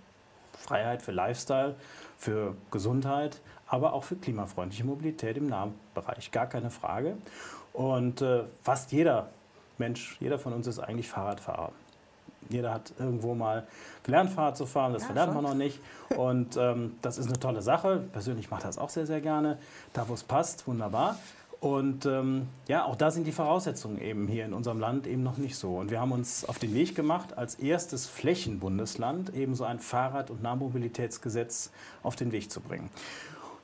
Freiheit, 0.58 1.02
für 1.02 1.12
Lifestyle, 1.12 1.76
für 2.16 2.56
Gesundheit, 2.70 3.40
aber 3.68 3.92
auch 3.92 4.04
für 4.04 4.16
klimafreundliche 4.16 4.84
Mobilität 4.84 5.36
im 5.36 5.46
Nahbereich. 5.46 6.32
Gar 6.32 6.46
keine 6.46 6.70
Frage. 6.70 7.16
Und 7.72 8.22
äh, 8.22 8.44
fast 8.62 8.90
jeder 8.90 9.28
Mensch, 9.78 10.16
jeder 10.20 10.38
von 10.38 10.52
uns 10.52 10.66
ist 10.66 10.80
eigentlich 10.80 11.08
Fahrradfahrer. 11.08 11.70
Jeder 12.50 12.72
hat 12.72 12.92
irgendwo 12.98 13.34
mal 13.34 13.66
gelernt, 14.02 14.30
Fahrrad 14.30 14.56
zu 14.56 14.66
fahren, 14.66 14.92
das 14.92 15.02
ja, 15.02 15.06
verlernt 15.06 15.34
man 15.34 15.44
noch 15.44 15.54
nicht. 15.54 15.80
Und 16.16 16.56
ähm, 16.56 16.96
das 17.02 17.18
ist 17.18 17.26
eine 17.26 17.38
tolle 17.38 17.62
Sache. 17.62 18.04
Persönlich 18.12 18.50
mache 18.50 18.62
das 18.62 18.78
auch 18.78 18.90
sehr, 18.90 19.06
sehr 19.06 19.20
gerne. 19.20 19.58
Da, 19.92 20.08
wo 20.08 20.14
es 20.14 20.22
passt, 20.22 20.66
wunderbar. 20.66 21.16
Und 21.60 22.06
ähm, 22.06 22.46
ja, 22.68 22.84
auch 22.84 22.94
da 22.94 23.10
sind 23.10 23.26
die 23.26 23.32
Voraussetzungen 23.32 24.00
eben 24.00 24.28
hier 24.28 24.44
in 24.44 24.52
unserem 24.52 24.78
Land 24.78 25.08
eben 25.08 25.24
noch 25.24 25.38
nicht 25.38 25.56
so. 25.56 25.76
Und 25.76 25.90
wir 25.90 26.00
haben 26.00 26.12
uns 26.12 26.44
auf 26.44 26.58
den 26.58 26.72
Weg 26.72 26.94
gemacht, 26.94 27.36
als 27.36 27.56
erstes 27.56 28.06
Flächenbundesland 28.06 29.34
eben 29.34 29.56
so 29.56 29.64
ein 29.64 29.80
Fahrrad- 29.80 30.30
und 30.30 30.40
Nahmobilitätsgesetz 30.40 31.72
auf 32.04 32.14
den 32.14 32.30
Weg 32.30 32.52
zu 32.52 32.60
bringen. 32.60 32.90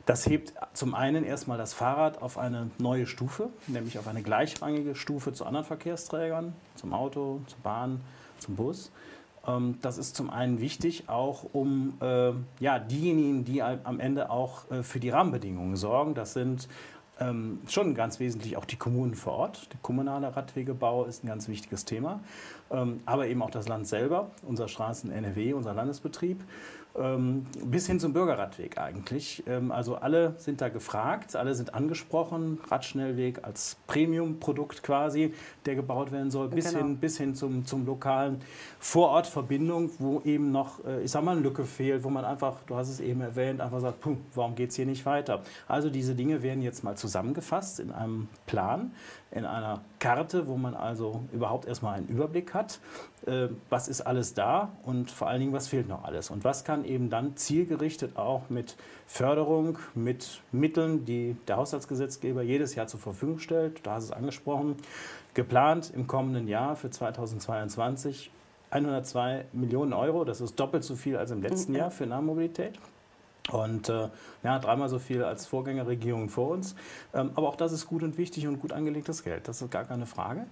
Das 0.07 0.27
hebt 0.27 0.53
zum 0.75 0.95
einen 0.95 1.25
erstmal 1.25 1.57
das 1.57 1.73
Fahrrad 1.73 2.21
auf 2.21 2.37
eine 2.37 2.71
neue 2.79 3.07
Stufe, 3.07 3.49
nämlich 3.69 3.99
auf 3.99 4.07
eine 4.07 4.23
gleichrangige 4.23 4.95
Stufe 4.97 5.33
zu 5.33 5.47
anderen 5.47 5.65
Verkehrsträgern, 5.65 6.53
zum 6.75 6.93
Auto, 6.93 7.41
zur 7.47 7.61
Bahn, 7.61 8.01
Bus. 8.53 8.93
Ähm, 9.47 9.79
das 9.83 9.99
ist 9.99 10.17
zum 10.17 10.31
einen 10.31 10.61
wichtig, 10.61 11.09
auch 11.09 11.45
um 11.53 11.95
äh, 12.01 12.33
ja, 12.61 12.79
diejenigen, 12.79 13.45
die 13.45 13.63
am 13.63 14.01
Ende 14.01 14.31
auch 14.31 14.71
äh, 14.71 14.83
für 14.83 15.01
die 15.01 15.11
Rahmenbedingungen 15.11 15.77
sorgen. 15.77 16.15
Das 16.15 16.35
sind 16.35 16.69
ähm, 17.21 17.61
schon 17.69 17.95
ganz 17.95 18.19
wesentlich 18.21 18.57
auch 18.57 18.65
die 18.65 18.77
Kommunen 18.77 19.15
vor 19.15 19.35
Ort. 19.35 19.73
Der 19.73 19.79
kommunale 19.83 20.35
Radwegebau 20.35 21.05
ist 21.05 21.25
ein 21.25 21.29
ganz 21.29 21.49
wichtiges 21.49 21.85
Thema, 21.85 22.21
ähm, 22.71 23.01
aber 23.07 23.29
eben 23.29 23.43
auch 23.43 23.51
das 23.51 23.69
Land 23.69 23.87
selber, 23.87 24.31
unser 24.43 24.69
Straßen 24.69 25.11
NRW, 25.13 25.53
unser 25.53 25.75
Landesbetrieb 25.75 26.43
bis 26.95 27.89
hin 27.89 27.99
zum 27.99 28.13
Bürgerradweg 28.13 28.79
eigentlich. 28.79 29.43
Ähm, 29.49 29.73
also 29.73 29.97
alle 29.97 30.35
sind 30.39 30.61
da 30.61 30.69
gefragt, 30.69 31.35
alle 31.35 31.55
sind 31.57 31.75
angesprochen. 31.75 32.61
Radschnellweg 32.71 33.41
als 33.43 33.77
Premium-Produkt 33.89 34.85
quasi, 34.85 35.35
der 35.67 35.75
gebaut 35.75 36.13
werden 36.13 36.31
soll, 36.31 36.49
bis 36.49 36.67
genau. 36.67 36.79
hin, 36.79 36.99
bis 36.99 37.19
hin 37.19 37.35
zum, 37.35 37.67
zum 37.67 37.85
lokalen 37.85 38.41
Vorortverbindung, 38.79 39.91
wo 39.99 40.21
eben 40.25 40.53
noch, 40.53 40.85
äh, 40.85 41.03
ich 41.03 41.11
sag 41.11 41.25
mal, 41.25 41.33
eine 41.33 41.41
Lücke 41.41 41.65
fehlt, 41.65 42.05
wo 42.05 42.11
man 42.11 42.25
einfach, 42.25 42.59
du 42.67 42.77
hast 42.77 42.89
es 42.89 43.01
eben 43.01 43.21
erwähnt, 43.23 43.61
einfach 43.61 43.81
sagt, 43.81 44.01
puh, 44.01 44.17
warum 44.35 44.55
geht 44.55 44.71
es 44.71 44.77
hier 44.77 44.87
nicht 44.87 45.05
weiter? 45.05 45.43
Also 45.67 45.91
diese 45.91 46.15
Dinge 46.15 46.45
werden 46.45 46.63
jetzt 46.63 46.85
mal 46.85 46.97
zusammengefasst 46.97 47.81
in 47.81 47.91
einem 47.91 48.29
Plan, 48.47 48.93
in 49.35 49.45
einer 49.45 49.81
Karte, 49.99 50.47
wo 50.47 50.57
man 50.57 50.75
also 50.75 51.25
überhaupt 51.33 51.67
erstmal 51.67 51.99
einen 51.99 52.07
Überblick 52.07 52.55
hat, 52.55 52.79
äh, 53.27 53.49
was 53.69 53.89
ist 53.89 54.01
alles 54.03 54.35
da 54.35 54.71
und 54.85 55.11
vor 55.11 55.29
allen 55.29 55.41
Dingen, 55.41 55.53
was 55.53 55.67
fehlt 55.67 55.89
noch 55.89 56.05
alles 56.05 56.31
und 56.31 56.45
was 56.45 56.65
kann 56.65 56.85
eben 56.85 57.11
dann 57.11 57.37
zielgerichtet 57.37 58.17
auch 58.17 58.49
mit 58.49 58.77
Förderung, 59.07 59.79
mit 59.95 60.41
Mitteln, 60.53 61.05
die 61.05 61.37
der 61.49 61.57
Haushaltsgesetzgeber 61.57 62.43
jedes 62.43 62.77
Jahr 62.77 62.87
zur 62.87 63.01
Verfügung 63.01 63.41
stellt, 63.41 63.85
da 63.85 63.95
hast 63.95 64.09
du 64.09 64.13
es 64.13 64.19
angesprochen, 64.19 64.77
geplant 65.35 65.91
im 65.95 66.07
kommenden 66.07 66.47
Jahr 66.47 66.77
für 66.77 66.91
2022 66.91 68.31
102 68.71 69.47
Millionen 69.53 69.93
Euro, 69.93 70.25
das 70.25 70.41
ist 70.41 70.59
doppelt 70.59 70.85
so 70.85 70.97
viel 70.97 71.17
als 71.17 71.31
im 71.31 71.43
letzten 71.43 71.73
mhm. 71.73 71.79
Jahr 71.79 71.91
für 71.91 72.07
Nahmobilität. 72.07 72.79
Und 73.51 73.91
äh, 73.91 74.09
ja, 74.43 74.59
dreimal 74.59 74.89
so 74.89 74.99
viel 74.99 75.23
als 75.23 75.47
Vorgängerregierungen 75.47 76.31
vor 76.31 76.51
uns. 76.51 76.75
Ähm, 77.13 77.31
aber 77.35 77.49
auch 77.49 77.57
das 77.57 77.73
ist 77.73 77.87
gut 77.87 78.03
und 78.03 78.17
wichtig 78.17 78.47
und 78.47 78.59
gut 78.59 78.73
angelegtes 78.73 79.23
Geld. 79.23 79.49
Das 79.49 79.61
ist 79.61 79.71
gar 79.71 79.85
keine 79.85 80.07
Frage, 80.07 80.47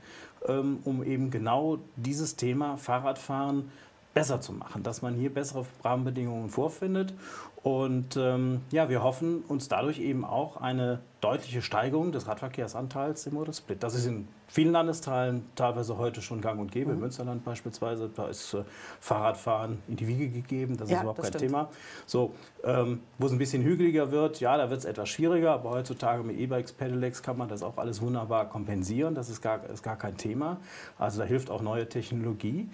ähm, 0.46 0.80
um 0.84 1.02
eben 1.02 1.30
genau 1.30 1.78
dieses 1.96 2.36
Thema 2.36 2.76
Fahrradfahren 2.76 3.70
besser 4.14 4.40
zu 4.40 4.52
machen, 4.52 4.82
dass 4.82 5.02
man 5.02 5.14
hier 5.14 5.32
bessere 5.32 5.64
Rahmenbedingungen 5.82 6.48
vorfindet 6.48 7.14
und 7.62 8.16
ähm, 8.16 8.62
ja, 8.72 8.88
wir 8.88 9.04
hoffen 9.04 9.44
uns 9.46 9.68
dadurch 9.68 10.00
eben 10.00 10.24
auch 10.24 10.56
eine 10.56 10.98
deutliche 11.20 11.62
Steigerung 11.62 12.10
des 12.10 12.26
Radverkehrsanteils 12.26 13.28
im 13.28 13.34
Motorsplit. 13.34 13.84
Das 13.84 13.94
ist 13.94 14.06
in 14.06 14.26
vielen 14.48 14.72
Landesteilen 14.72 15.44
teilweise 15.54 15.96
heute 15.96 16.20
schon 16.22 16.40
gang 16.40 16.58
und 16.58 16.72
gäbe. 16.72 16.88
Mhm. 16.88 16.94
Im 16.94 17.00
Münsterland 17.02 17.44
beispielsweise, 17.44 18.10
da 18.12 18.26
ist 18.26 18.54
äh, 18.54 18.64
Fahrradfahren 18.98 19.78
in 19.86 19.94
die 19.94 20.08
Wiege 20.08 20.28
gegeben, 20.28 20.76
das 20.76 20.90
ja, 20.90 20.96
ist 20.96 21.02
überhaupt 21.02 21.20
das 21.20 21.26
kein 21.26 21.38
stimmt. 21.38 21.52
Thema. 21.52 21.70
So, 22.04 22.34
ähm, 22.64 22.98
wo 23.18 23.26
es 23.26 23.32
ein 23.32 23.38
bisschen 23.38 23.62
hügeliger 23.62 24.10
wird, 24.10 24.40
ja, 24.40 24.56
da 24.56 24.68
wird 24.68 24.80
es 24.80 24.84
etwas 24.84 25.08
schwieriger, 25.08 25.52
aber 25.52 25.70
heutzutage 25.70 26.24
mit 26.24 26.38
E-Bikes, 26.38 26.72
Pedelecs 26.72 27.22
kann 27.22 27.38
man 27.38 27.48
das 27.48 27.62
auch 27.62 27.76
alles 27.76 28.02
wunderbar 28.02 28.48
kompensieren. 28.48 29.14
Das 29.14 29.30
ist 29.30 29.40
gar, 29.40 29.64
ist 29.70 29.84
gar 29.84 29.96
kein 29.96 30.16
Thema. 30.16 30.56
Also 30.98 31.20
da 31.20 31.24
hilft 31.24 31.48
auch 31.48 31.62
neue 31.62 31.88
Technologie. 31.88 32.68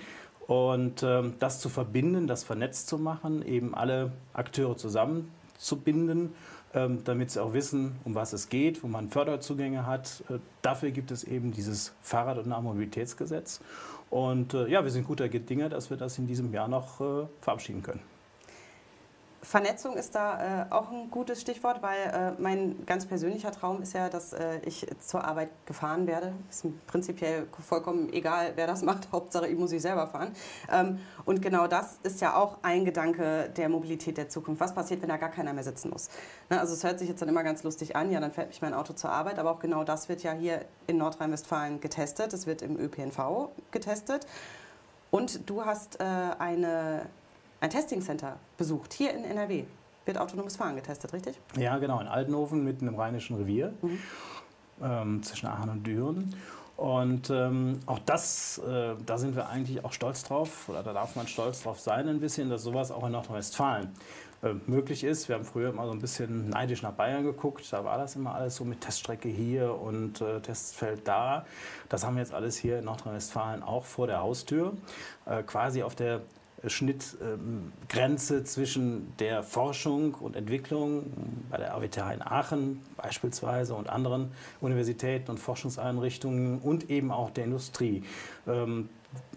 Und 0.49 1.03
ähm, 1.03 1.35
das 1.41 1.61
zu 1.61 1.69
verbinden, 1.69 2.27
das 2.27 2.43
vernetzt 2.43 2.89
zu 2.89 2.97
machen, 2.97 3.47
eben 3.47 3.75
alle 3.75 4.13
Akteure 4.33 4.79
zusammenzubinden, 4.79 6.33
ähm, 6.73 7.05
damit 7.05 7.31
sie 7.31 7.43
auch 7.43 7.53
wissen, 7.53 7.97
um 8.05 8.15
was 8.15 8.33
es 8.33 8.49
geht, 8.49 8.83
wo 8.83 8.89
man 8.89 9.11
Förderzugänge 9.11 9.87
hat. 9.87 10.25
Äh, 10.31 10.39
dafür 10.63 10.91
gibt 10.91 11.11
es 11.11 11.23
eben 11.23 11.53
dieses 11.53 11.93
Fahrrad- 12.01 12.39
und 12.39 12.47
Nahmobilitätsgesetz. 12.47 13.61
Und 14.09 14.55
äh, 14.55 14.69
ja, 14.69 14.83
wir 14.85 14.91
sind 14.91 15.07
guter 15.07 15.29
Dinge, 15.29 15.69
dass 15.69 15.91
wir 15.91 15.99
das 15.99 16.17
in 16.17 16.27
diesem 16.27 16.51
Jahr 16.55 16.67
noch 16.67 16.99
äh, 17.03 17.27
verabschieden 17.43 17.83
können. 17.83 18.01
Vernetzung 19.41 19.97
ist 19.97 20.17
da 20.17 20.63
äh, 20.63 20.67
auch 20.71 20.91
ein 20.91 21.11
gutes 21.11 21.41
Stichwort, 21.41 21.81
weil 21.81 21.99
äh, 22.13 22.41
mein 22.41 22.85
ganz 22.87 23.07
persönlicher 23.07 23.53
Traum 23.53 23.83
ist 23.83 23.93
ja, 23.93 24.09
dass 24.09 24.33
äh, 24.33 24.59
ich 24.65 24.87
zur 24.99 25.25
Arbeit 25.25 25.51
gefahren 25.65 26.09
werde. 26.09 26.33
Ist 26.51 26.67
prinzipiell 26.89 27.47
vollkommen 27.67 28.13
egal, 28.13 28.53
wer 28.57 28.67
das 28.67 28.83
macht. 28.83 29.09
Hauptsache, 29.13 29.47
ich 29.47 29.57
muss 29.57 29.71
ich 29.71 29.81
selber 29.81 30.09
fahren. 30.09 30.33
Ähm, 30.73 30.99
und 31.25 31.41
genau 31.41 31.69
das 31.69 32.01
ist 32.03 32.21
ja 32.21 32.35
auch 32.35 32.59
ein 32.63 32.85
Gedanke 32.85 33.51
der 33.57 33.69
Mobilität 33.69 34.17
der 34.17 34.29
Zukunft. 34.29 34.61
Was 34.61 34.75
passiert, 34.75 35.03
wenn 35.03 35.09
da 35.09 35.17
gar 35.19 35.31
keiner 35.31 35.53
mehr 35.53 35.65
sitzen 35.65 35.91
muss? 35.91 36.09
Ne, 36.51 36.59
also 36.59 36.75
es 36.75 36.83
hört 36.83 36.99
sich 36.99 37.09
jetzt 37.09 37.23
dann 37.23 37.29
immer 37.29 37.45
ganz 37.45 37.63
lustig 37.63 37.95
an. 37.95 38.11
Ja, 38.11 38.19
dann 38.19 38.33
fährt 38.33 38.49
mich 38.49 38.61
mein 38.61 38.75
Auto 38.75 38.93
zur 38.93 39.11
Arbeit. 39.11 39.39
Aber 39.39 39.53
auch 39.53 39.61
genau 39.61 39.85
das 39.85 40.09
wird 40.09 40.25
ja 40.25 40.33
hier 40.33 40.65
in 40.89 40.99
Nordrhein-Westfalen 40.99 41.81
getestet. 41.81 42.33
Es 42.33 42.49
wird 42.49 42.61
im 42.61 42.77
ÖPNV 42.77 43.51
getestet. 43.71 44.27
Und 45.11 45.49
du 45.49 45.65
hast 45.65 46.01
äh, 46.01 46.05
eine 46.39 47.07
ein 47.61 47.71
Testing-Center 47.71 48.37
besucht, 48.57 48.93
hier 48.93 49.13
in 49.15 49.25
NRW. 49.25 49.65
Wird 50.05 50.19
autonomes 50.19 50.57
Fahren 50.57 50.77
getestet, 50.77 51.13
richtig? 51.13 51.39
Ja, 51.57 51.79
genau, 51.79 52.01
in 52.01 52.07
Altenhofen, 52.07 52.65
mitten 52.65 52.89
im 52.89 52.95
Rheinischen 52.95 53.37
Revier, 53.37 53.75
mhm. 53.83 53.99
ähm, 54.83 55.23
zwischen 55.23 55.47
Aachen 55.47 55.69
und 55.69 55.87
Düren. 55.87 56.35
Und 56.79 57.29
ähm, 57.31 57.81
auch 57.87 57.99
das, 57.99 58.59
äh, 58.59 58.95
da 59.05 59.19
sind 59.19 59.35
wir 59.35 59.49
eigentlich 59.49 59.85
auch 59.85 59.93
stolz 59.93 60.23
drauf, 60.23 60.69
oder 60.69 60.85
da 60.85 60.93
darf 60.93 61.17
man 61.17 61.27
stolz 61.27 61.65
drauf 61.65 61.81
sein 61.81 62.09
ein 62.09 62.21
bisschen, 62.21 62.49
dass 62.51 62.63
sowas 62.63 62.93
auch 62.93 63.05
in 63.05 63.13
Nordrhein-Westfalen 63.13 63.91
äh, 64.45 64.55
möglich 64.69 65.03
ist. 65.03 65.29
Wir 65.29 65.35
haben 65.35 65.45
früher 65.45 65.71
immer 65.71 65.87
so 65.87 65.91
ein 65.91 65.99
bisschen 65.99 66.49
neidisch 66.51 66.83
nach 66.83 66.93
Bayern 66.93 67.25
geguckt, 67.25 67.67
da 67.73 67.85
war 67.85 67.99
das 67.99 68.15
immer 68.15 68.37
alles 68.37 68.55
so 68.55 68.65
mit 68.65 68.81
Teststrecke 68.81 69.29
hier 69.29 69.75
und 69.75 70.21
äh, 70.21 70.41
Testfeld 70.41 71.09
da. 71.09 71.45
Das 71.89 72.07
haben 72.07 72.15
wir 72.15 72.23
jetzt 72.23 72.33
alles 72.33 72.57
hier 72.57 72.79
in 72.79 72.85
Nordrhein-Westfalen 72.85 73.65
auch 73.65 73.85
vor 73.85 74.07
der 74.07 74.21
Haustür, 74.21 74.75
äh, 75.27 75.43
quasi 75.43 75.83
auf 75.83 75.97
der 75.97 76.21
Schnittgrenze 76.67 78.45
zwischen 78.45 79.17
der 79.19 79.43
Forschung 79.43 80.15
und 80.15 80.37
Entwicklung 80.37 81.13
bei 81.51 81.59
der 81.59 81.73
RWTH 81.73 82.13
in 82.13 82.23
Aachen 82.23 82.83
beispielsweise 82.97 83.75
und 83.75 83.89
anderen 83.89 84.33
Universitäten 84.61 85.31
und 85.31 85.39
Forschungseinrichtungen 85.39 86.59
und 86.59 86.91
eben 86.91 87.11
auch 87.13 87.31
der 87.31 87.45
Industrie. 87.45 88.03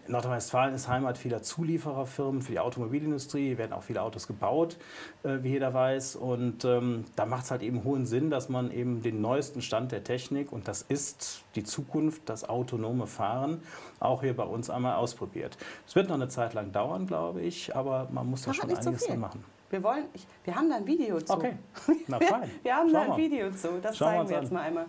Nordrhein-Westfalen 0.07 0.73
ist 0.73 0.87
Heimat 0.87 1.17
vieler 1.17 1.41
Zuliefererfirmen 1.41 2.41
für 2.41 2.51
die 2.51 2.59
Automobilindustrie. 2.59 3.47
Hier 3.47 3.57
werden 3.57 3.73
auch 3.73 3.83
viele 3.83 4.01
Autos 4.01 4.27
gebaut, 4.27 4.77
äh, 5.23 5.37
wie 5.41 5.49
jeder 5.49 5.73
weiß. 5.73 6.15
Und 6.15 6.65
ähm, 6.65 7.05
da 7.15 7.25
macht 7.25 7.45
es 7.45 7.51
halt 7.51 7.61
eben 7.61 7.83
hohen 7.83 8.05
Sinn, 8.05 8.29
dass 8.29 8.49
man 8.49 8.71
eben 8.71 9.01
den 9.01 9.21
neuesten 9.21 9.61
Stand 9.61 9.91
der 9.91 10.03
Technik, 10.03 10.51
und 10.51 10.67
das 10.67 10.81
ist 10.81 11.43
die 11.55 11.63
Zukunft, 11.63 12.23
das 12.25 12.47
autonome 12.47 13.07
Fahren, 13.07 13.61
auch 13.99 14.21
hier 14.21 14.35
bei 14.35 14.43
uns 14.43 14.69
einmal 14.69 14.95
ausprobiert. 14.95 15.57
Es 15.87 15.95
wird 15.95 16.09
noch 16.09 16.15
eine 16.15 16.27
Zeit 16.27 16.53
lang 16.53 16.71
dauern, 16.71 17.07
glaube 17.07 17.41
ich, 17.41 17.75
aber 17.75 18.07
man 18.11 18.29
muss 18.29 18.43
da 18.43 18.53
schon 18.53 18.69
einiges 18.69 19.05
so 19.05 19.13
machen. 19.15 19.43
Wir, 19.69 19.83
wollen, 19.83 20.05
ich, 20.13 20.27
wir 20.43 20.55
haben 20.55 20.69
da 20.69 20.77
ein 20.77 20.85
Video 20.85 21.19
zu. 21.21 21.33
Okay, 21.33 21.53
na 22.07 22.19
fein. 22.19 22.41
Wir, 22.41 22.49
wir 22.63 22.75
haben 22.75 22.89
Schau 22.89 23.05
da 23.05 23.13
ein. 23.13 23.17
Video 23.17 23.51
zu, 23.51 23.79
das 23.81 23.97
Schauen 23.97 24.09
zeigen 24.09 24.29
wir 24.29 24.41
jetzt 24.41 24.51
mal 24.51 24.61
einmal. 24.61 24.85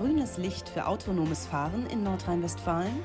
Grünes 0.00 0.38
Licht 0.38 0.66
für 0.66 0.86
autonomes 0.86 1.46
Fahren 1.46 1.86
in 1.88 2.02
Nordrhein-Westfalen? 2.02 3.02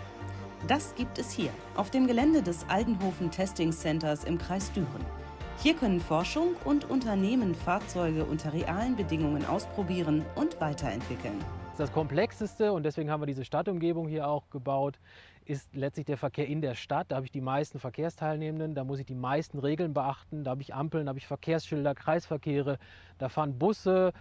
Das 0.66 0.96
gibt 0.96 1.18
es 1.18 1.30
hier, 1.30 1.50
auf 1.76 1.92
dem 1.92 2.08
Gelände 2.08 2.42
des 2.42 2.66
Aldenhofen 2.70 3.30
Testing 3.32 3.74
Centers 3.74 4.24
im 4.24 4.38
Kreis 4.38 4.72
Düren. 4.72 5.06
Hier 5.62 5.76
können 5.76 6.00
Forschung 6.00 6.56
und 6.64 6.90
Unternehmen 6.90 7.54
Fahrzeuge 7.54 8.24
unter 8.24 8.54
realen 8.54 8.96
Bedingungen 8.96 9.46
ausprobieren 9.46 10.24
und 10.36 10.62
weiterentwickeln. 10.62 11.38
Das 11.78 11.92
Komplexeste, 11.92 12.72
und 12.72 12.84
deswegen 12.84 13.12
haben 13.12 13.22
wir 13.22 13.28
diese 13.28 13.44
Stadtumgebung 13.44 14.08
hier 14.08 14.30
auch 14.30 14.50
gebaut, 14.50 14.98
ist 15.44 15.76
letztlich 15.76 16.06
der 16.06 16.18
Verkehr 16.18 16.48
in 16.48 16.62
der 16.62 16.76
Stadt. 16.76 17.08
Da 17.12 17.18
habe 17.18 17.26
ich 17.26 17.32
die 17.34 17.42
meisten 17.42 17.78
Verkehrsteilnehmenden, 17.78 18.74
da 18.74 18.86
muss 18.86 19.00
ich 19.00 19.06
die 19.06 19.16
meisten 19.16 19.60
Regeln 19.60 19.94
beachten. 19.94 20.46
Da 20.46 20.52
habe 20.52 20.62
ich 20.62 20.74
Ampeln, 20.74 21.08
da 21.08 21.10
habe 21.10 21.20
ich 21.20 21.28
Verkehrsschilder, 21.28 21.94
Kreisverkehre, 21.94 22.80
da 23.18 23.28
fahren 23.28 23.60
Busse 23.60 24.14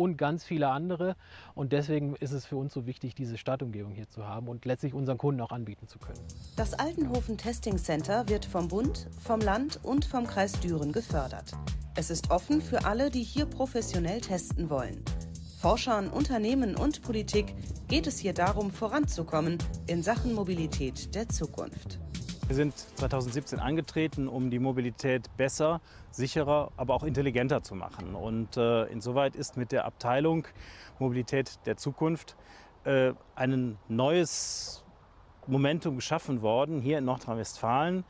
und 0.00 0.16
ganz 0.16 0.44
viele 0.44 0.68
andere. 0.68 1.14
Und 1.54 1.72
deswegen 1.72 2.16
ist 2.16 2.32
es 2.32 2.46
für 2.46 2.56
uns 2.56 2.72
so 2.72 2.86
wichtig, 2.86 3.14
diese 3.14 3.36
Stadtumgebung 3.36 3.92
hier 3.92 4.08
zu 4.08 4.26
haben 4.26 4.48
und 4.48 4.64
letztlich 4.64 4.94
unseren 4.94 5.18
Kunden 5.18 5.42
auch 5.42 5.52
anbieten 5.52 5.88
zu 5.88 5.98
können. 5.98 6.18
Das 6.56 6.72
Altenhofen 6.72 7.36
Testing 7.36 7.76
Center 7.76 8.26
wird 8.28 8.46
vom 8.46 8.68
Bund, 8.68 9.08
vom 9.22 9.40
Land 9.40 9.78
und 9.82 10.06
vom 10.06 10.26
Kreis 10.26 10.58
Düren 10.60 10.92
gefördert. 10.92 11.52
Es 11.96 12.08
ist 12.08 12.30
offen 12.30 12.62
für 12.62 12.86
alle, 12.86 13.10
die 13.10 13.22
hier 13.22 13.44
professionell 13.44 14.22
testen 14.22 14.70
wollen. 14.70 15.04
Forschern, 15.60 16.08
Unternehmen 16.08 16.76
und 16.76 17.02
Politik 17.02 17.54
geht 17.88 18.06
es 18.06 18.18
hier 18.18 18.32
darum, 18.32 18.70
voranzukommen 18.70 19.58
in 19.86 20.02
Sachen 20.02 20.32
Mobilität 20.32 21.14
der 21.14 21.28
Zukunft. 21.28 21.98
Wir 22.50 22.56
sind 22.56 22.76
2017 22.76 23.60
angetreten, 23.60 24.26
um 24.26 24.50
die 24.50 24.58
Mobilität 24.58 25.30
besser, 25.36 25.80
sicherer, 26.10 26.72
aber 26.76 26.94
auch 26.94 27.04
intelligenter 27.04 27.62
zu 27.62 27.76
machen. 27.76 28.16
Und 28.16 28.56
äh, 28.56 28.86
insoweit 28.86 29.36
ist 29.36 29.56
mit 29.56 29.70
der 29.70 29.84
Abteilung 29.84 30.48
Mobilität 30.98 31.64
der 31.64 31.76
Zukunft 31.76 32.34
äh, 32.82 33.12
ein 33.36 33.78
neues 33.86 34.82
Momentum 35.46 35.94
geschaffen 35.94 36.42
worden, 36.42 36.80
hier 36.80 36.98
in 36.98 37.04
Nordrhein-Westfalen. 37.04 38.02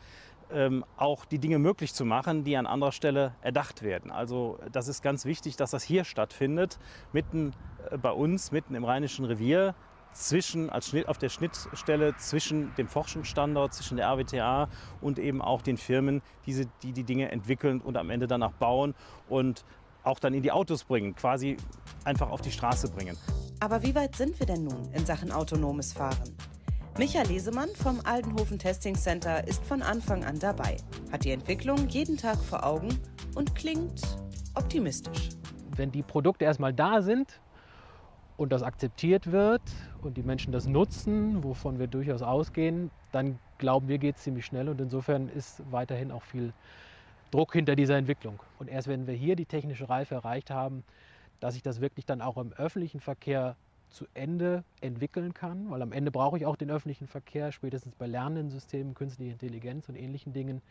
Ähm, 0.50 0.86
auch 0.96 1.26
die 1.26 1.38
Dinge 1.38 1.58
möglich 1.58 1.92
zu 1.92 2.06
machen, 2.06 2.42
die 2.42 2.56
an 2.56 2.64
anderer 2.64 2.92
Stelle 2.92 3.34
erdacht 3.42 3.82
werden. 3.82 4.10
Also 4.10 4.58
das 4.72 4.88
ist 4.88 5.02
ganz 5.02 5.26
wichtig, 5.26 5.56
dass 5.56 5.72
das 5.72 5.82
hier 5.82 6.04
stattfindet, 6.04 6.78
mitten 7.12 7.52
äh, 7.90 7.98
bei 7.98 8.10
uns, 8.10 8.52
mitten 8.52 8.74
im 8.74 8.86
Rheinischen 8.86 9.26
Revier, 9.26 9.74
zwischen, 10.12 10.70
als 10.70 10.88
Schnitt, 10.88 11.08
auf 11.08 11.18
der 11.18 11.28
Schnittstelle 11.28 12.16
zwischen 12.16 12.74
dem 12.76 12.88
Forschungsstandort, 12.88 13.74
zwischen 13.74 13.96
der 13.96 14.08
RWTA 14.08 14.68
und 15.00 15.18
eben 15.18 15.40
auch 15.40 15.62
den 15.62 15.76
Firmen, 15.76 16.22
diese, 16.46 16.66
die 16.82 16.92
die 16.92 17.04
Dinge 17.04 17.30
entwickeln 17.30 17.80
und 17.80 17.96
am 17.96 18.10
Ende 18.10 18.26
danach 18.26 18.52
bauen 18.52 18.94
und 19.28 19.64
auch 20.02 20.18
dann 20.18 20.34
in 20.34 20.42
die 20.42 20.52
Autos 20.52 20.84
bringen, 20.84 21.14
quasi 21.14 21.56
einfach 22.04 22.30
auf 22.30 22.40
die 22.40 22.50
Straße 22.50 22.90
bringen. 22.90 23.16
Aber 23.60 23.82
wie 23.82 23.94
weit 23.94 24.16
sind 24.16 24.38
wir 24.40 24.46
denn 24.46 24.64
nun 24.64 24.90
in 24.92 25.04
Sachen 25.04 25.30
autonomes 25.30 25.92
Fahren? 25.92 26.36
Michael 26.98 27.28
Lesemann 27.28 27.68
vom 27.74 28.00
Aldenhofen 28.04 28.58
Testing 28.58 28.94
Center 28.94 29.46
ist 29.46 29.64
von 29.64 29.80
Anfang 29.80 30.24
an 30.24 30.38
dabei, 30.38 30.76
hat 31.12 31.24
die 31.24 31.30
Entwicklung 31.30 31.88
jeden 31.88 32.16
Tag 32.16 32.38
vor 32.38 32.64
Augen 32.64 32.98
und 33.34 33.54
klingt 33.54 34.02
optimistisch. 34.54 35.30
Wenn 35.76 35.92
die 35.92 36.02
Produkte 36.02 36.44
erstmal 36.44 36.74
da 36.74 37.00
sind, 37.00 37.40
und 38.40 38.52
das 38.52 38.62
akzeptiert 38.62 39.32
wird 39.32 39.60
und 40.00 40.16
die 40.16 40.22
Menschen 40.22 40.50
das 40.50 40.66
nutzen, 40.66 41.44
wovon 41.44 41.78
wir 41.78 41.88
durchaus 41.88 42.22
ausgehen, 42.22 42.90
dann 43.12 43.38
glauben 43.58 43.86
wir, 43.86 43.98
geht 43.98 44.16
es 44.16 44.22
ziemlich 44.22 44.46
schnell 44.46 44.70
und 44.70 44.80
insofern 44.80 45.28
ist 45.28 45.62
weiterhin 45.70 46.10
auch 46.10 46.22
viel 46.22 46.54
Druck 47.30 47.52
hinter 47.52 47.76
dieser 47.76 47.98
Entwicklung. 47.98 48.40
Und 48.58 48.68
erst 48.68 48.88
wenn 48.88 49.06
wir 49.06 49.12
hier 49.12 49.36
die 49.36 49.44
technische 49.44 49.90
Reife 49.90 50.14
erreicht 50.14 50.50
haben, 50.50 50.84
dass 51.38 51.54
ich 51.54 51.62
das 51.62 51.82
wirklich 51.82 52.06
dann 52.06 52.22
auch 52.22 52.38
im 52.38 52.54
öffentlichen 52.54 53.00
Verkehr 53.00 53.56
zu 53.90 54.06
Ende 54.14 54.64
entwickeln 54.80 55.34
kann, 55.34 55.70
weil 55.70 55.82
am 55.82 55.92
Ende 55.92 56.10
brauche 56.10 56.38
ich 56.38 56.46
auch 56.46 56.56
den 56.56 56.70
öffentlichen 56.70 57.08
Verkehr, 57.08 57.52
spätestens 57.52 57.94
bei 57.94 58.06
lernenden 58.06 58.48
Systemen, 58.48 58.94
künstliche 58.94 59.32
Intelligenz 59.32 59.86
und 59.90 59.96
ähnlichen 59.96 60.32
Dingen, 60.32 60.62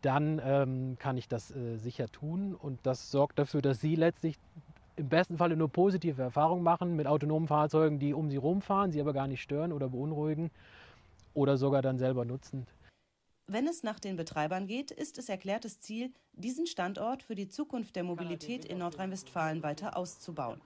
dann 0.00 0.40
ähm, 0.44 0.96
kann 1.00 1.16
ich 1.16 1.26
das 1.26 1.50
äh, 1.50 1.76
sicher 1.76 2.06
tun 2.06 2.54
und 2.54 2.78
das 2.84 3.10
sorgt 3.10 3.40
dafür, 3.40 3.62
dass 3.62 3.80
Sie 3.80 3.96
letztlich 3.96 4.38
im 4.96 5.08
besten 5.08 5.38
Falle 5.38 5.56
nur 5.56 5.68
positive 5.68 6.22
Erfahrungen 6.22 6.62
machen 6.62 6.96
mit 6.96 7.06
autonomen 7.06 7.48
Fahrzeugen, 7.48 7.98
die 7.98 8.14
um 8.14 8.30
sie 8.30 8.36
rumfahren, 8.36 8.92
sie 8.92 9.00
aber 9.00 9.12
gar 9.12 9.26
nicht 9.26 9.42
stören 9.42 9.72
oder 9.72 9.88
beunruhigen 9.88 10.50
oder 11.34 11.56
sogar 11.56 11.82
dann 11.82 11.98
selber 11.98 12.24
nutzen. 12.24 12.66
Wenn 13.46 13.66
es 13.66 13.82
nach 13.82 14.00
den 14.00 14.16
Betreibern 14.16 14.66
geht, 14.66 14.90
ist 14.90 15.18
es 15.18 15.28
erklärtes 15.28 15.78
Ziel, 15.80 16.12
diesen 16.32 16.66
Standort 16.66 17.22
für 17.22 17.34
die 17.34 17.48
Zukunft 17.48 17.94
der 17.94 18.04
Mobilität 18.04 18.64
in 18.64 18.78
Nordrhein-Westfalen 18.78 19.62
weiter 19.62 19.96
auszubauen. 19.96 20.60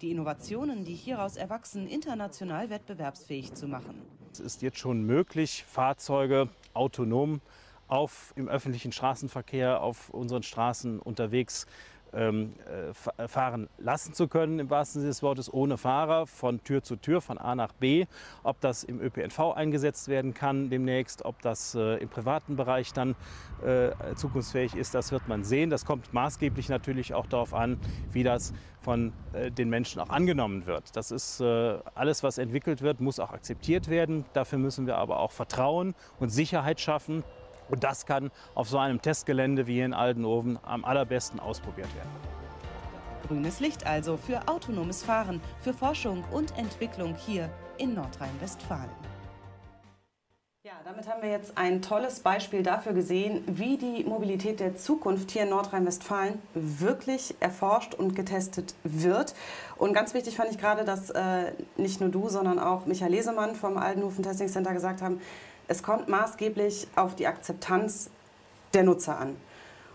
Die 0.00 0.12
Innovationen, 0.12 0.84
die 0.84 0.94
hieraus 0.94 1.36
erwachsen, 1.36 1.88
international 1.88 2.70
wettbewerbsfähig 2.70 3.54
zu 3.54 3.66
machen. 3.66 4.00
Es 4.32 4.40
ist 4.40 4.62
jetzt 4.62 4.78
schon 4.78 5.02
möglich, 5.02 5.64
Fahrzeuge 5.64 6.48
autonom 6.72 7.40
auf, 7.88 8.32
im 8.36 8.48
öffentlichen 8.48 8.92
Straßenverkehr 8.92 9.82
auf 9.82 10.10
unseren 10.10 10.44
Straßen 10.44 11.00
unterwegs 11.00 11.66
ähm, 12.12 12.54
äh, 13.16 13.28
fahren 13.28 13.68
lassen 13.78 14.14
zu 14.14 14.28
können, 14.28 14.58
im 14.58 14.70
wahrsten 14.70 15.00
Sinne 15.00 15.10
des 15.10 15.22
Wortes, 15.22 15.52
ohne 15.52 15.76
Fahrer 15.76 16.26
von 16.26 16.62
Tür 16.62 16.82
zu 16.82 16.96
Tür, 16.96 17.20
von 17.20 17.38
A 17.38 17.54
nach 17.54 17.72
B. 17.72 18.06
Ob 18.42 18.60
das 18.60 18.84
im 18.84 19.00
ÖPNV 19.00 19.54
eingesetzt 19.54 20.08
werden 20.08 20.34
kann 20.34 20.70
demnächst, 20.70 21.24
ob 21.24 21.40
das 21.42 21.74
äh, 21.74 21.96
im 21.96 22.08
privaten 22.08 22.56
Bereich 22.56 22.92
dann 22.92 23.14
äh, 23.64 23.90
zukunftsfähig 24.14 24.74
ist, 24.74 24.94
das 24.94 25.12
wird 25.12 25.28
man 25.28 25.44
sehen. 25.44 25.70
Das 25.70 25.84
kommt 25.84 26.12
maßgeblich 26.12 26.68
natürlich 26.68 27.14
auch 27.14 27.26
darauf 27.26 27.54
an, 27.54 27.78
wie 28.12 28.22
das 28.22 28.52
von 28.80 29.12
äh, 29.32 29.50
den 29.50 29.68
Menschen 29.68 30.00
auch 30.00 30.10
angenommen 30.10 30.66
wird. 30.66 30.96
Das 30.96 31.10
ist 31.10 31.40
äh, 31.40 31.78
alles, 31.94 32.22
was 32.22 32.38
entwickelt 32.38 32.82
wird, 32.82 33.00
muss 33.00 33.20
auch 33.20 33.32
akzeptiert 33.32 33.88
werden. 33.88 34.24
Dafür 34.32 34.58
müssen 34.58 34.86
wir 34.86 34.96
aber 34.96 35.20
auch 35.20 35.32
Vertrauen 35.32 35.94
und 36.18 36.30
Sicherheit 36.30 36.80
schaffen. 36.80 37.22
Und 37.70 37.84
das 37.84 38.06
kann 38.06 38.30
auf 38.54 38.68
so 38.68 38.78
einem 38.78 39.00
Testgelände 39.00 39.66
wie 39.66 39.74
hier 39.74 39.86
in 39.86 39.94
Aldenhoven 39.94 40.58
am 40.62 40.84
allerbesten 40.84 41.40
ausprobiert 41.40 41.88
werden. 41.94 42.10
Grünes 43.26 43.60
Licht 43.60 43.86
also 43.86 44.16
für 44.16 44.48
autonomes 44.48 45.02
Fahren, 45.02 45.40
für 45.60 45.72
Forschung 45.72 46.24
und 46.32 46.56
Entwicklung 46.58 47.14
hier 47.14 47.48
in 47.78 47.94
Nordrhein-Westfalen. 47.94 48.90
Ja, 50.62 50.72
damit 50.84 51.08
haben 51.08 51.22
wir 51.22 51.30
jetzt 51.30 51.56
ein 51.56 51.80
tolles 51.80 52.20
Beispiel 52.20 52.62
dafür 52.62 52.92
gesehen, 52.92 53.42
wie 53.46 53.78
die 53.78 54.04
Mobilität 54.04 54.60
der 54.60 54.76
Zukunft 54.76 55.30
hier 55.30 55.44
in 55.44 55.48
Nordrhein-Westfalen 55.48 56.34
wirklich 56.52 57.34
erforscht 57.40 57.94
und 57.94 58.14
getestet 58.14 58.74
wird. 58.84 59.34
Und 59.78 59.94
ganz 59.94 60.12
wichtig 60.12 60.36
fand 60.36 60.50
ich 60.50 60.58
gerade, 60.58 60.84
dass 60.84 61.08
äh, 61.10 61.52
nicht 61.78 62.02
nur 62.02 62.10
du, 62.10 62.28
sondern 62.28 62.58
auch 62.58 62.84
Michael 62.84 63.12
Lesemann 63.12 63.54
vom 63.54 63.78
Aldenhofen 63.78 64.22
Testing 64.22 64.48
Center 64.48 64.74
gesagt 64.74 65.00
haben, 65.00 65.22
es 65.70 65.84
kommt 65.84 66.08
maßgeblich 66.08 66.88
auf 66.96 67.14
die 67.14 67.28
Akzeptanz 67.28 68.10
der 68.74 68.82
Nutzer 68.82 69.16
an. 69.18 69.36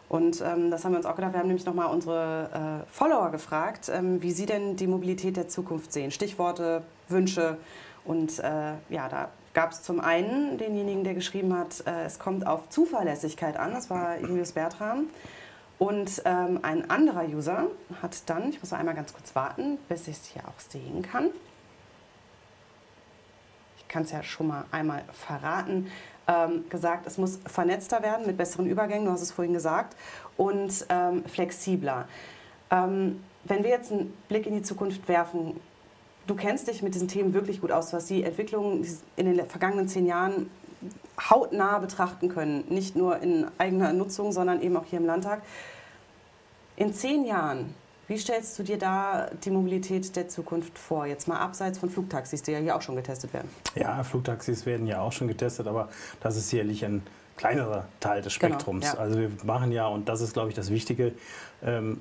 Und 0.07 0.41
ähm, 0.41 0.71
das 0.71 0.85
haben 0.85 0.93
wir 0.93 0.97
uns 0.97 1.05
auch 1.05 1.17
gedacht. 1.17 1.33
Wir 1.33 1.39
haben 1.41 1.47
nämlich 1.47 1.65
nochmal 1.65 1.91
unsere 1.93 2.85
äh, 2.85 2.89
Follower 2.89 3.29
gefragt, 3.29 3.91
ähm, 3.93 4.21
wie 4.21 4.31
sie 4.31 4.45
denn 4.45 4.77
die 4.77 4.87
Mobilität 4.87 5.35
der 5.35 5.49
Zukunft 5.49 5.91
sehen. 5.91 6.11
Stichworte, 6.11 6.83
Wünsche. 7.09 7.57
Und 8.05 8.39
äh, 8.39 8.73
ja, 8.87 9.09
da 9.09 9.29
gab 9.53 9.71
es 9.71 9.83
zum 9.83 9.99
einen 9.99 10.57
denjenigen, 10.57 11.03
der 11.03 11.13
geschrieben 11.13 11.57
hat, 11.57 11.83
äh, 11.85 12.05
es 12.05 12.19
kommt 12.19 12.47
auf 12.47 12.69
Zuverlässigkeit 12.69 13.57
an. 13.57 13.73
Das 13.73 13.89
war 13.89 14.17
Julius 14.17 14.53
Bertram. 14.53 15.07
Und 15.77 16.21
ähm, 16.23 16.59
ein 16.61 16.89
anderer 16.89 17.25
User 17.25 17.63
hat 18.01 18.29
dann, 18.29 18.49
ich 18.49 18.61
muss 18.61 18.71
einmal 18.71 18.95
ganz 18.95 19.13
kurz 19.13 19.35
warten, 19.35 19.77
bis 19.89 20.07
ich 20.07 20.15
es 20.15 20.25
hier 20.27 20.43
auch 20.47 20.59
sehen 20.59 21.01
kann 21.01 21.31
kann 23.95 24.03
es 24.03 24.11
ja 24.11 24.23
schon 24.23 24.47
mal 24.47 24.65
einmal 24.71 25.05
verraten, 25.13 25.89
ähm, 26.27 26.65
gesagt, 26.69 27.07
es 27.07 27.17
muss 27.17 27.39
vernetzter 27.45 28.03
werden 28.03 28.27
mit 28.27 28.35
besseren 28.35 28.67
Übergängen, 28.67 29.05
du 29.05 29.11
hast 29.11 29.21
es 29.21 29.31
vorhin 29.31 29.53
gesagt, 29.53 29.95
und 30.35 30.85
ähm, 30.89 31.23
flexibler. 31.23 32.05
Ähm, 32.71 33.23
wenn 33.45 33.63
wir 33.63 33.69
jetzt 33.69 33.93
einen 33.93 34.11
Blick 34.27 34.47
in 34.47 34.53
die 34.53 34.63
Zukunft 34.63 35.07
werfen, 35.07 35.57
du 36.27 36.35
kennst 36.35 36.67
dich 36.67 36.83
mit 36.83 36.93
diesen 36.93 37.07
Themen 37.07 37.33
wirklich 37.33 37.61
gut 37.61 37.71
aus, 37.71 37.91
du 37.91 37.95
hast 37.95 38.09
die 38.09 38.25
Entwicklung 38.25 38.83
in 39.15 39.25
den 39.27 39.45
vergangenen 39.45 39.87
zehn 39.87 40.05
Jahren 40.05 40.49
hautnah 41.29 41.79
betrachten 41.79 42.27
können, 42.27 42.65
nicht 42.67 42.97
nur 42.97 43.19
in 43.19 43.45
eigener 43.57 43.93
Nutzung, 43.93 44.33
sondern 44.33 44.61
eben 44.61 44.75
auch 44.75 44.85
hier 44.85 44.99
im 44.99 45.05
Landtag. 45.05 45.41
In 46.75 46.93
zehn 46.93 47.23
Jahren 47.23 47.73
Wie 48.07 48.17
stellst 48.17 48.57
du 48.59 48.63
dir 48.63 48.77
da 48.77 49.29
die 49.43 49.49
Mobilität 49.49 50.15
der 50.15 50.27
Zukunft 50.27 50.77
vor? 50.77 51.05
Jetzt 51.05 51.27
mal 51.27 51.39
abseits 51.39 51.79
von 51.79 51.89
Flugtaxis, 51.89 52.43
die 52.43 52.51
ja 52.51 52.59
hier 52.59 52.75
auch 52.75 52.81
schon 52.81 52.95
getestet 52.95 53.33
werden. 53.33 53.49
Ja, 53.75 54.03
Flugtaxis 54.03 54.65
werden 54.65 54.85
ja 54.85 55.01
auch 55.01 55.11
schon 55.11 55.27
getestet, 55.27 55.67
aber 55.67 55.89
das 56.21 56.37
ist 56.37 56.49
sicherlich 56.49 56.85
ein 56.85 57.01
kleinerer 57.35 57.85
Teil 57.99 58.21
des 58.21 58.37
genau, 58.37 58.53
Spektrums. 58.53 58.85
Genau, 58.85 58.95
ja. 58.95 59.01
Also 59.01 59.19
wir 59.19 59.31
machen 59.43 59.71
ja, 59.71 59.87
und 59.87 60.07
das 60.07 60.21
ist, 60.21 60.33
glaube 60.33 60.49
ich, 60.49 60.55
das 60.55 60.69
Wichtige, 60.69 61.13
ähm, 61.63 61.99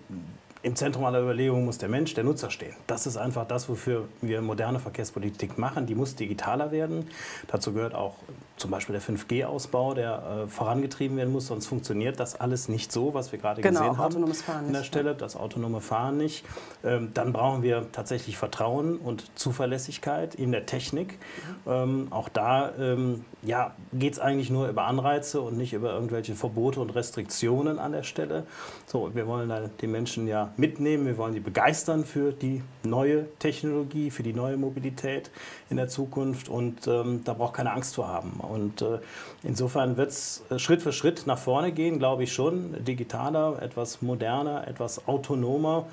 im 0.65 0.77
Zentrum 0.77 1.05
aller 1.05 1.21
Überlegungen 1.21 1.67
muss 1.67 1.77
der 1.77 1.91
Mensch, 1.91 2.15
der 2.15 2.25
Nutzer 2.25 2.51
stehen. 2.51 2.75
Das 2.87 3.07
ist 3.07 3.19
einfach 3.19 3.47
das, 3.47 3.69
wofür 3.69 4.09
wir 4.23 4.41
moderne 4.41 4.81
Verkehrspolitik 4.81 5.59
machen. 5.59 5.85
Die 5.85 5.95
muss 5.95 6.15
digitaler 6.15 6.73
werden. 6.73 7.07
Dazu 7.49 7.75
gehört 7.75 7.95
auch 7.95 8.15
zum 8.57 8.71
Beispiel 8.71 8.93
der 8.93 9.03
5G-Ausbau, 9.03 9.95
der 9.95 10.45
äh, 10.45 10.49
vorangetrieben 10.49 11.17
werden 11.17 11.33
muss. 11.33 11.49
Sonst 11.49 11.67
funktioniert 11.67 12.21
das 12.21 12.41
alles 12.41 12.69
nicht 12.69 12.93
so, 12.93 13.13
was 13.13 13.33
wir 13.33 13.39
gerade 13.39 13.63
genau, 13.63 13.81
gesehen 13.81 13.99
haben 13.99 14.25
an 14.49 14.73
der 14.73 14.85
Stelle. 14.85 15.11
Ja. 15.11 15.15
Das 15.15 15.37
autonome 15.37 15.81
Fahren 15.81 16.19
nicht. 16.19 16.45
Ähm, 16.85 17.11
dann 17.15 17.33
brauchen 17.33 17.63
wir 17.63 17.87
tatsächlich 17.91 18.37
Vertrauen 18.37 18.97
und 18.99 19.25
Zuverlässigkeit 19.35 20.35
in 20.35 20.53
der 20.53 20.67
Technik. 20.67 21.19
Mhm. 21.65 21.73
Ähm, 21.73 22.07
auch 22.11 22.29
da 22.29 22.73
ähm, 22.79 23.25
ja, 23.43 23.75
geht 23.93 24.15
es 24.15 24.19
eigentlich 24.19 24.51
nur 24.51 24.69
über 24.69 24.85
Anreize 24.85 25.41
und 25.41 25.57
nicht 25.57 25.73
über 25.73 25.93
irgendwelche 25.93 26.35
Verbote 26.35 26.81
und 26.81 26.91
Restriktionen 26.91 27.79
an 27.79 27.93
der 27.93 28.03
Stelle. 28.03 28.45
So, 28.87 29.15
wir 29.15 29.27
wollen 29.27 29.49
da 29.49 29.69
die 29.81 29.87
Menschen 29.87 30.27
ja 30.27 30.53
mitnehmen, 30.57 31.07
wir 31.07 31.19
wollen 31.19 31.35
sie 31.35 31.41
begeistern 31.41 32.05
für 32.05 32.33
die 32.33 32.63
neue 32.85 33.27
Technologie, 33.39 34.11
für 34.11 34.23
die 34.23 34.33
neue 34.33 34.57
Mobilität 34.57 35.31
in 35.71 35.77
der 35.77 35.89
Zukunft 35.89 36.49
und 36.49 36.87
ähm, 36.87 37.23
da 37.25 37.35
braucht 37.35 37.55
keine 37.55 37.73
Angst 37.73 37.93
zu 37.93 38.07
haben. 38.07 38.41
Und 38.45 38.83
äh, 38.83 38.99
insofern 39.43 39.97
wird 39.97 40.11
es 40.11 40.45
äh, 40.51 40.59
Schritt 40.59 40.83
für 40.83 40.93
Schritt 40.93 41.27
nach 41.27 41.39
vorne 41.39 41.73
gehen, 41.73 41.99
glaube 41.99 42.25
ich 42.25 42.33
schon, 42.33 42.85
digitaler, 42.85 43.61
etwas 43.63 44.03
moderner, 44.03 44.69
etwas 44.69 45.09
autonomer. 45.09 45.87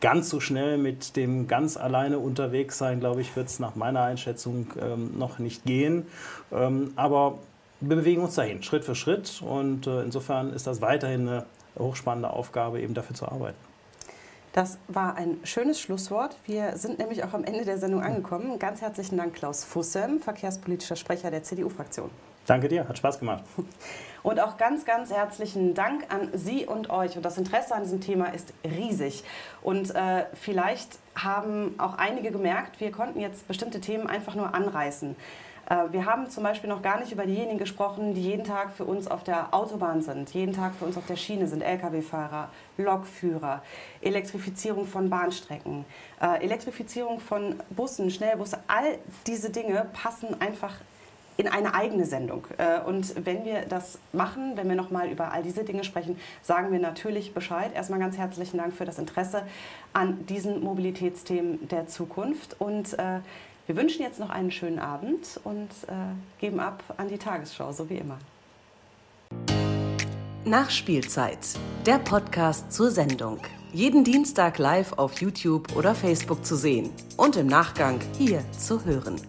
Ganz 0.00 0.30
so 0.30 0.40
schnell 0.40 0.78
mit 0.78 1.16
dem 1.16 1.48
ganz 1.48 1.76
alleine 1.76 2.18
unterwegs 2.18 2.78
sein, 2.78 3.00
glaube 3.00 3.20
ich, 3.20 3.34
wird 3.36 3.48
es 3.48 3.58
nach 3.58 3.74
meiner 3.74 4.02
Einschätzung 4.02 4.68
ähm, 4.80 5.18
noch 5.18 5.38
nicht 5.38 5.64
gehen. 5.64 6.06
Ähm, 6.52 6.92
aber 6.96 7.38
wir 7.80 7.96
bewegen 7.96 8.22
uns 8.22 8.34
dahin, 8.34 8.62
Schritt 8.62 8.84
für 8.84 8.94
Schritt. 8.94 9.42
Und 9.42 9.86
äh, 9.86 10.02
insofern 10.02 10.52
ist 10.52 10.66
das 10.66 10.80
weiterhin 10.80 11.28
eine 11.28 11.46
hochspannende 11.78 12.30
Aufgabe, 12.30 12.80
eben 12.80 12.94
dafür 12.94 13.14
zu 13.14 13.26
arbeiten. 13.26 13.67
Das 14.58 14.76
war 14.88 15.14
ein 15.14 15.38
schönes 15.44 15.80
Schlusswort. 15.80 16.36
Wir 16.44 16.76
sind 16.76 16.98
nämlich 16.98 17.22
auch 17.22 17.32
am 17.32 17.44
Ende 17.44 17.64
der 17.64 17.78
Sendung 17.78 18.02
angekommen. 18.02 18.58
Ganz 18.58 18.80
herzlichen 18.80 19.16
Dank, 19.16 19.34
Klaus 19.34 19.62
Fussem, 19.62 20.18
verkehrspolitischer 20.18 20.96
Sprecher 20.96 21.30
der 21.30 21.44
CDU-Fraktion. 21.44 22.10
Danke 22.44 22.66
dir, 22.66 22.88
hat 22.88 22.98
Spaß 22.98 23.20
gemacht. 23.20 23.44
Und 24.24 24.40
auch 24.40 24.56
ganz, 24.56 24.84
ganz 24.84 25.12
herzlichen 25.12 25.74
Dank 25.74 26.12
an 26.12 26.30
Sie 26.32 26.66
und 26.66 26.90
euch. 26.90 27.16
Und 27.16 27.24
das 27.24 27.38
Interesse 27.38 27.72
an 27.72 27.84
diesem 27.84 28.00
Thema 28.00 28.34
ist 28.34 28.52
riesig. 28.64 29.22
Und 29.62 29.94
äh, 29.94 30.24
vielleicht 30.34 30.98
haben 31.14 31.76
auch 31.78 31.96
einige 31.96 32.32
gemerkt, 32.32 32.80
wir 32.80 32.90
konnten 32.90 33.20
jetzt 33.20 33.46
bestimmte 33.46 33.80
Themen 33.80 34.08
einfach 34.08 34.34
nur 34.34 34.54
anreißen. 34.54 35.14
Äh, 35.68 35.92
wir 35.92 36.06
haben 36.06 36.30
zum 36.30 36.42
Beispiel 36.42 36.68
noch 36.68 36.82
gar 36.82 37.00
nicht 37.00 37.12
über 37.12 37.26
diejenigen 37.26 37.58
gesprochen, 37.58 38.14
die 38.14 38.22
jeden 38.22 38.44
Tag 38.44 38.72
für 38.72 38.84
uns 38.84 39.08
auf 39.08 39.24
der 39.24 39.54
Autobahn 39.54 40.02
sind, 40.02 40.30
jeden 40.30 40.52
Tag 40.52 40.74
für 40.74 40.84
uns 40.84 40.96
auf 40.96 41.06
der 41.06 41.16
Schiene 41.16 41.46
sind, 41.46 41.62
Lkw-Fahrer, 41.62 42.48
Lokführer, 42.76 43.62
Elektrifizierung 44.00 44.86
von 44.86 45.10
Bahnstrecken, 45.10 45.84
äh, 46.20 46.42
Elektrifizierung 46.42 47.20
von 47.20 47.56
Bussen, 47.70 48.10
Schnellbusse. 48.10 48.58
All 48.66 48.98
diese 49.26 49.50
Dinge 49.50 49.86
passen 49.92 50.40
einfach 50.40 50.74
in 51.36 51.46
eine 51.46 51.72
eigene 51.72 52.04
Sendung. 52.04 52.46
Äh, 52.56 52.80
und 52.80 53.24
wenn 53.24 53.44
wir 53.44 53.62
das 53.62 54.00
machen, 54.12 54.56
wenn 54.56 54.68
wir 54.68 54.74
nochmal 54.74 55.08
über 55.08 55.32
all 55.32 55.44
diese 55.44 55.62
Dinge 55.62 55.84
sprechen, 55.84 56.18
sagen 56.42 56.72
wir 56.72 56.80
natürlich 56.80 57.32
Bescheid. 57.32 57.70
Erstmal 57.74 58.00
ganz 58.00 58.18
herzlichen 58.18 58.56
Dank 58.56 58.74
für 58.74 58.84
das 58.84 58.98
Interesse 58.98 59.44
an 59.92 60.26
diesen 60.26 60.60
Mobilitätsthemen 60.64 61.68
der 61.68 61.86
Zukunft. 61.86 62.60
Und 62.60 62.98
wir 63.68 63.76
wünschen 63.76 64.00
jetzt 64.00 64.18
noch 64.18 64.30
einen 64.30 64.50
schönen 64.50 64.78
Abend 64.78 65.38
und 65.44 65.68
äh, 65.88 65.92
geben 66.40 66.58
ab 66.58 66.82
an 66.96 67.08
die 67.08 67.18
Tagesschau, 67.18 67.70
so 67.70 67.88
wie 67.90 67.98
immer. 67.98 68.16
Nachspielzeit, 70.46 71.38
der 71.84 71.98
Podcast 71.98 72.72
zur 72.72 72.90
Sendung. 72.90 73.40
Jeden 73.74 74.04
Dienstag 74.04 74.56
live 74.56 74.94
auf 74.94 75.20
YouTube 75.20 75.76
oder 75.76 75.94
Facebook 75.94 76.46
zu 76.46 76.56
sehen 76.56 76.88
und 77.18 77.36
im 77.36 77.46
Nachgang 77.46 78.00
hier 78.16 78.42
zu 78.52 78.82
hören. 78.86 79.20